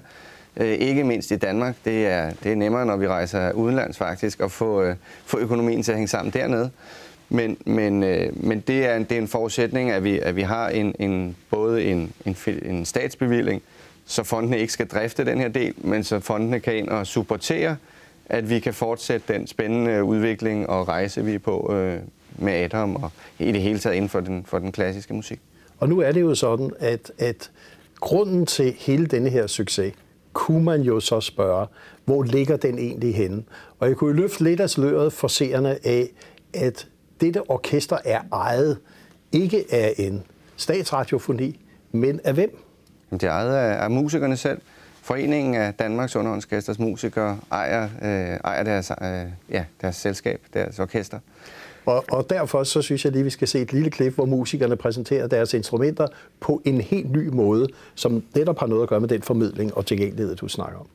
Øh, 0.57 0.67
ikke 0.67 1.03
mindst 1.03 1.31
i 1.31 1.35
Danmark. 1.35 1.75
Det 1.85 2.07
er, 2.07 2.31
det 2.43 2.51
er 2.51 2.55
nemmere, 2.55 2.85
når 2.85 2.97
vi 2.97 3.07
rejser 3.07 3.51
udenlands 3.51 3.97
faktisk, 3.97 4.39
at 4.39 4.51
få, 4.51 4.81
øh, 4.81 4.95
få 5.25 5.39
økonomien 5.39 5.83
til 5.83 5.91
at 5.91 5.97
hænge 5.97 6.07
sammen 6.07 6.33
dernede. 6.33 6.69
Men, 7.29 7.57
men, 7.65 8.03
øh, 8.03 8.43
men 8.45 8.59
det, 8.59 8.85
er 8.85 8.95
en, 8.95 9.03
det 9.03 9.11
er 9.11 9.21
en 9.21 9.27
forudsætning, 9.27 9.91
at 9.91 10.03
vi, 10.03 10.19
at 10.19 10.35
vi 10.35 10.41
har 10.41 10.69
en, 10.69 10.95
en, 10.99 11.35
både 11.49 11.83
en, 11.83 12.13
en, 12.25 12.35
en 12.65 12.85
statsbevilling, 12.85 13.61
så 14.05 14.23
fondene 14.23 14.59
ikke 14.59 14.73
skal 14.73 14.87
drifte 14.87 15.25
den 15.25 15.39
her 15.39 15.47
del, 15.47 15.73
men 15.77 16.03
så 16.03 16.19
fondene 16.19 16.59
kan 16.59 16.75
ind 16.75 16.89
og 16.89 17.07
supportere, 17.07 17.77
at 18.25 18.49
vi 18.49 18.59
kan 18.59 18.73
fortsætte 18.73 19.33
den 19.33 19.47
spændende 19.47 20.03
udvikling 20.03 20.69
og 20.69 20.87
rejse, 20.87 21.25
vi 21.25 21.33
er 21.33 21.39
på 21.39 21.73
øh, 21.73 21.99
med 22.37 22.53
Adam 22.53 22.95
og 22.95 23.11
i 23.39 23.51
det 23.51 23.61
hele 23.61 23.79
taget 23.79 23.95
inden 23.95 24.09
for 24.09 24.19
den, 24.19 24.45
for 24.45 24.59
den 24.59 24.71
klassiske 24.71 25.13
musik. 25.13 25.39
Og 25.79 25.89
nu 25.89 25.99
er 25.99 26.11
det 26.11 26.21
jo 26.21 26.35
sådan, 26.35 26.71
at, 26.79 27.11
at 27.17 27.51
grunden 27.99 28.45
til 28.45 28.75
hele 28.77 29.05
denne 29.05 29.29
her 29.29 29.47
succes, 29.47 29.93
kunne 30.33 30.63
man 30.63 30.81
jo 30.81 30.99
så 30.99 31.21
spørge, 31.21 31.67
hvor 32.05 32.23
ligger 32.23 32.57
den 32.57 32.79
egentlig 32.79 33.15
henne? 33.15 33.43
Og 33.79 33.87
jeg 33.87 33.95
kunne 33.95 34.15
jo 34.15 34.21
løfte 34.21 34.43
lidt 34.43 34.59
af 34.59 34.69
sløret 34.69 35.13
for 35.13 35.27
seerne 35.27 35.87
af, 35.87 36.09
at 36.53 36.87
dette 37.21 37.49
orkester 37.49 37.97
er 38.05 38.21
ejet 38.33 38.77
ikke 39.31 39.65
af 39.71 39.93
en 39.97 40.23
statsradiofoni, 40.55 41.59
men 41.91 42.19
af 42.23 42.33
hvem? 42.33 42.64
Det 43.11 43.23
er 43.23 43.31
ejet 43.31 43.55
af, 43.55 43.83
af 43.83 43.91
musikerne 43.91 44.37
selv. 44.37 44.61
Foreningen 45.01 45.55
af 45.55 45.73
Danmarks 45.73 46.15
Underhåndskasters 46.15 46.79
musikere 46.79 47.39
ejer, 47.51 47.83
øh, 47.83 48.39
ejer 48.43 48.63
deres, 48.63 48.91
øh, 49.01 49.07
ja, 49.49 49.65
deres 49.81 49.95
selskab, 49.95 50.41
deres 50.53 50.79
orkester. 50.79 51.19
Og, 51.85 52.05
og 52.11 52.29
derfor 52.29 52.63
så 52.63 52.81
synes 52.81 53.05
jeg 53.05 53.11
lige, 53.11 53.23
vi 53.23 53.29
skal 53.29 53.47
se 53.47 53.59
et 53.59 53.73
lille 53.73 53.89
klip, 53.89 54.15
hvor 54.15 54.25
musikerne 54.25 54.75
præsenterer 54.75 55.27
deres 55.27 55.53
instrumenter 55.53 56.07
på 56.39 56.61
en 56.65 56.81
helt 56.81 57.11
ny 57.11 57.27
måde, 57.27 57.67
som 57.95 58.23
netop 58.35 58.59
har 58.59 58.67
noget 58.67 58.83
at 58.83 58.89
gøre 58.89 58.99
med 58.99 59.09
den 59.09 59.21
formidling 59.21 59.77
og 59.77 59.85
tilgængelighed, 59.85 60.35
du 60.35 60.47
snakker 60.47 60.79
om. 60.79 60.87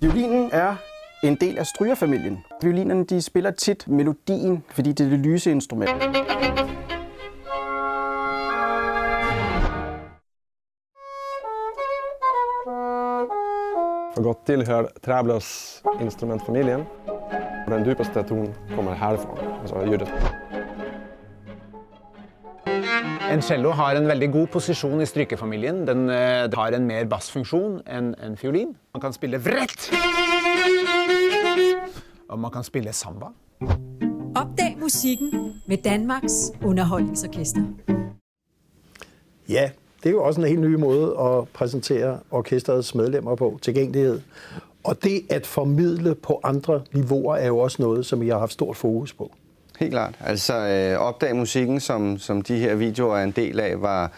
Violinen 0.00 0.50
er 0.52 0.76
en 1.24 1.34
del 1.34 1.58
af 1.58 1.66
strygerfamilien. 1.66 2.38
Violinerne 2.62 3.04
de 3.04 3.22
spiller 3.22 3.50
tit 3.50 3.88
melodien, 3.88 4.64
fordi 4.70 4.92
det 4.92 5.06
er 5.06 5.10
det 5.10 5.18
lyse 5.18 5.50
instrument. 5.50 5.90
For 14.18 14.24
godt 14.24 14.46
tilhører 14.46 14.86
Träblös 14.98 15.48
instrumentfamilien. 16.02 16.80
Den 17.68 17.84
djupaste 17.86 18.22
ton 18.26 18.48
kommer 18.74 18.96
härifrån, 18.98 19.38
altså 19.60 19.84
ljudet. 19.86 20.08
En 23.30 23.42
cello 23.42 23.70
har 23.70 23.94
en 23.94 24.08
veldig 24.08 24.32
god 24.32 24.46
posisjon 24.46 25.00
i 25.00 25.06
strykefamilien. 25.06 25.86
Den 25.86 26.10
uh, 26.10 26.50
har 26.50 26.74
en 26.74 26.90
mer 26.90 27.06
bassfunksjon 27.06 27.78
enn 27.86 28.16
en 28.18 28.34
fiolin. 28.36 28.74
Man 28.90 29.06
kan 29.06 29.14
spille 29.14 29.38
vrett, 29.38 29.86
og 32.28 32.38
man 32.42 32.50
kan 32.50 32.66
spille 32.66 32.92
samba. 32.92 33.30
Opdag 34.34 34.74
musikken 34.82 35.60
med 35.66 35.84
Danmarks 35.86 36.50
Underholdningsorkester. 36.64 37.62
Ja, 39.48 39.70
det 40.02 40.06
er 40.06 40.10
jo 40.10 40.24
også 40.24 40.40
en 40.40 40.46
helt 40.46 40.60
ny 40.60 40.74
måde 40.74 41.16
at 41.20 41.48
præsentere 41.48 42.18
orkestrets 42.30 42.94
medlemmer 42.94 43.34
på, 43.34 43.58
tilgængelighed. 43.62 44.20
Og 44.84 45.02
det 45.02 45.22
at 45.30 45.46
formidle 45.46 46.14
på 46.14 46.40
andre 46.44 46.82
niveauer 46.92 47.36
er 47.36 47.46
jo 47.46 47.58
også 47.58 47.82
noget, 47.82 48.06
som 48.06 48.22
jeg 48.22 48.34
har 48.34 48.40
haft 48.40 48.52
stort 48.52 48.76
fokus 48.76 49.12
på. 49.12 49.32
Helt 49.78 49.92
klart. 49.92 50.14
Altså 50.20 50.54
øh, 50.54 51.00
opdag 51.00 51.36
musikken, 51.36 51.80
som, 51.80 52.18
som 52.18 52.42
de 52.42 52.58
her 52.58 52.74
videoer 52.74 53.16
er 53.16 53.24
en 53.24 53.30
del 53.30 53.60
af, 53.60 53.82
var, 53.82 54.10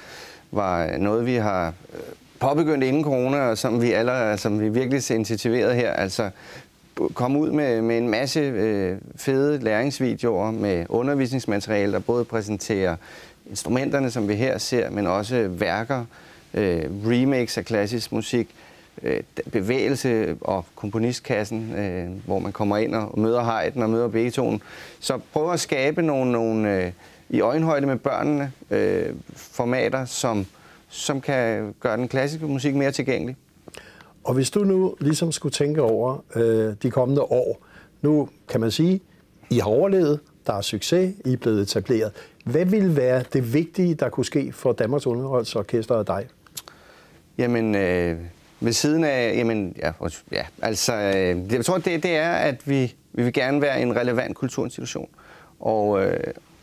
var 0.51 0.97
noget, 0.99 1.27
vi 1.27 1.35
har 1.35 1.67
øh, 1.95 2.01
påbegyndt 2.39 2.85
inden 2.85 3.05
corona, 3.05 3.39
og 3.39 3.59
som 3.59 3.83
vi, 3.83 3.93
aller, 3.93 4.37
som 4.37 4.61
vi 4.61 4.69
virkelig 4.69 5.11
intensiveret 5.11 5.75
her. 5.75 5.93
Altså 5.93 6.31
komme 7.15 7.39
ud 7.39 7.51
med, 7.51 7.83
med 7.83 7.99
en 7.99 8.09
masse 8.09 8.41
øh, 8.41 8.97
fede 9.17 9.59
læringsvideoer 9.59 10.51
med 10.51 10.87
undervisningsmateriale, 10.89 11.93
der 11.93 11.99
både 11.99 12.25
præsenterer 12.25 12.97
instrumenterne, 13.51 14.11
som 14.11 14.29
vi 14.29 14.35
her 14.35 14.59
ser, 14.59 14.91
men 14.91 15.07
også 15.07 15.49
værker, 15.49 16.05
øh, 16.55 16.85
remakes 17.07 17.59
af 17.59 17.65
klassisk 17.65 18.13
musik, 18.13 18.49
øh, 19.03 19.21
bevægelse 19.53 20.37
og 20.41 20.65
komponistkassen, 20.75 21.75
øh, 21.75 22.09
hvor 22.27 22.39
man 22.39 22.53
kommer 22.53 22.77
ind 22.77 22.95
og 22.95 23.21
møder 23.21 23.43
Haydn 23.43 23.83
og 23.83 23.91
møder 23.91 24.09
Beethoven. 24.09 24.63
Så 25.01 25.19
prøv 25.33 25.53
at 25.53 25.61
skabe 25.61 26.03
nogle, 26.03 26.33
nogle 26.33 26.77
øh, 26.77 26.93
i 27.31 27.41
øjenhøjde 27.41 27.87
med 27.87 27.97
børnene 27.97 28.53
øh, 28.71 29.15
formater, 29.33 30.05
som, 30.05 30.47
som 30.89 31.21
kan 31.21 31.75
gøre 31.81 31.97
den 31.97 32.09
klassiske 32.09 32.47
musik 32.47 32.75
mere 32.75 32.93
tilgængelig. 32.93 33.37
Og 34.25 34.35
hvis 34.35 34.51
du 34.51 34.65
nu 34.65 34.97
ligesom 35.01 35.33
skulle 35.33 35.53
tænke 35.53 35.83
over 35.83 36.25
øh, 36.35 36.75
de 36.83 36.91
kommende 36.91 37.23
år, 37.23 37.59
nu 38.03 38.29
kan 38.49 38.61
man 38.61 38.71
sige, 38.71 39.01
I 39.51 39.59
har 39.59 39.69
overlevet, 39.69 40.21
der 40.47 40.53
er 40.53 40.61
succes, 40.61 41.15
I 41.25 41.33
er 41.33 41.37
blevet 41.37 41.63
etableret. 41.63 42.13
Hvad 42.51 42.65
vil 42.65 42.97
være 42.97 43.25
det 43.33 43.55
vigtige, 43.55 43.95
der 43.95 44.09
kunne 44.09 44.25
ske 44.25 44.53
for 44.53 44.73
Danmarks 44.73 45.07
Underholdsorkester 45.07 45.95
og 45.95 46.07
dig? 46.07 46.27
Jamen, 47.39 47.75
øh, 47.75 48.17
ved 48.61 48.73
siden 48.73 49.05
af, 49.05 49.35
jamen, 49.37 49.77
ja, 49.79 49.93
ja 50.33 50.43
altså, 50.63 50.95
øh, 50.95 51.53
jeg 51.53 51.65
tror, 51.65 51.79
det, 51.79 52.03
det 52.03 52.17
er, 52.17 52.33
at 52.33 52.69
vi, 52.69 52.95
vi 53.13 53.23
vil 53.23 53.33
gerne 53.33 53.61
være 53.61 53.83
en 53.83 53.97
relevant 53.97 54.37
kulturinstitution. 54.37 55.09
Og, 55.61 56.05
øh, 56.05 56.21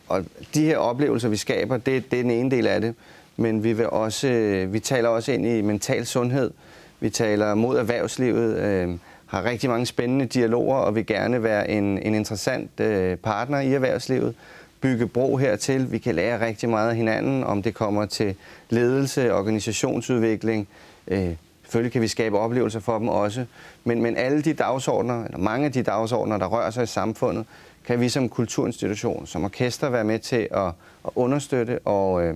og 0.07 0.25
de 0.53 0.65
her 0.65 0.77
oplevelser, 0.77 1.29
vi 1.29 1.37
skaber, 1.37 1.77
det, 1.77 2.11
det 2.11 2.19
er 2.19 2.23
den 2.23 2.31
ene 2.31 2.51
del 2.51 2.67
af 2.67 2.81
det. 2.81 2.95
Men 3.37 3.63
vi, 3.63 3.73
vil 3.73 3.89
også, 3.89 4.27
øh, 4.27 4.73
vi 4.73 4.79
taler 4.79 5.09
også 5.09 5.31
ind 5.31 5.45
i 5.45 5.61
mental 5.61 6.05
sundhed. 6.05 6.51
Vi 6.99 7.09
taler 7.09 7.55
mod 7.55 7.77
erhvervslivet, 7.77 8.57
øh, 8.57 8.89
har 9.25 9.43
rigtig 9.43 9.69
mange 9.69 9.85
spændende 9.85 10.25
dialoger, 10.25 10.77
og 10.77 10.95
vil 10.95 11.05
gerne 11.05 11.43
være 11.43 11.69
en, 11.69 11.83
en 11.83 12.15
interessant 12.15 12.79
øh, 12.79 13.17
partner 13.17 13.59
i 13.59 13.73
erhvervslivet. 13.73 14.35
Bygge 14.81 15.07
bro 15.07 15.37
hertil. 15.37 15.91
Vi 15.91 15.97
kan 15.97 16.15
lære 16.15 16.45
rigtig 16.45 16.69
meget 16.69 16.89
af 16.89 16.95
hinanden, 16.95 17.43
om 17.43 17.63
det 17.63 17.73
kommer 17.73 18.05
til 18.05 18.35
ledelse, 18.69 19.33
organisationsudvikling, 19.33 20.67
øh, 21.07 21.35
Selvfølgelig 21.67 21.91
kan 21.91 22.01
vi 22.01 22.07
skabe 22.07 22.39
oplevelser 22.39 22.79
for 22.79 22.99
dem 22.99 23.07
også, 23.07 23.45
men, 23.83 24.01
men 24.01 24.17
alle 24.17 24.41
de 24.41 24.53
dagsordner, 24.53 25.25
eller 25.25 25.37
mange 25.37 25.65
af 25.65 25.71
de 25.71 25.83
dagsordner, 25.83 26.37
der 26.37 26.45
rører 26.45 26.69
sig 26.69 26.83
i 26.83 26.87
samfundet, 26.87 27.45
kan 27.85 27.99
vi 27.99 28.09
som 28.09 28.29
kulturinstitution, 28.29 29.27
som 29.27 29.43
orkester 29.43 29.89
være 29.89 30.03
med 30.03 30.19
til 30.19 30.47
at, 30.51 30.67
at 31.05 31.11
understøtte, 31.15 31.79
og, 31.79 32.23
øh, 32.23 32.35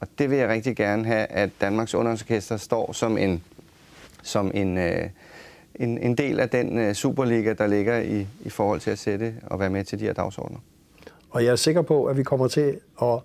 og 0.00 0.08
det 0.18 0.30
vil 0.30 0.38
jeg 0.38 0.48
rigtig 0.48 0.76
gerne 0.76 1.04
have, 1.04 1.26
at 1.26 1.50
Danmarks 1.60 1.94
Underholdsorkester 1.94 2.56
står 2.56 2.92
som 2.92 3.18
en, 3.18 3.42
som 4.22 4.50
en, 4.54 4.78
øh, 4.78 5.08
en, 5.74 5.98
en 5.98 6.14
del 6.14 6.40
af 6.40 6.48
den 6.48 6.78
øh, 6.78 6.94
Superliga, 6.94 7.52
der 7.52 7.66
ligger 7.66 7.98
i, 7.98 8.26
i 8.44 8.50
forhold 8.50 8.80
til 8.80 8.90
at 8.90 8.98
sætte 8.98 9.34
og 9.42 9.60
være 9.60 9.70
med 9.70 9.84
til 9.84 9.98
de 9.98 10.04
her 10.04 10.12
dagsordner. 10.12 10.58
Og 11.32 11.44
jeg 11.44 11.50
er 11.52 11.56
sikker 11.56 11.82
på, 11.82 12.04
at 12.04 12.16
vi 12.16 12.22
kommer 12.22 12.48
til 12.48 12.78
at 13.02 13.18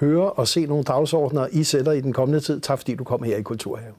høre 0.00 0.32
og 0.32 0.48
se 0.48 0.66
nogle 0.66 0.84
dagsordner, 0.84 1.46
I 1.52 1.64
sætter 1.64 1.92
i 1.92 2.00
den 2.00 2.12
kommende 2.12 2.40
tid. 2.40 2.60
Tak 2.60 2.78
fordi 2.78 2.94
du 2.94 3.04
kom 3.04 3.22
her 3.22 3.36
i 3.36 3.42
Kulturhaven. 3.42 3.94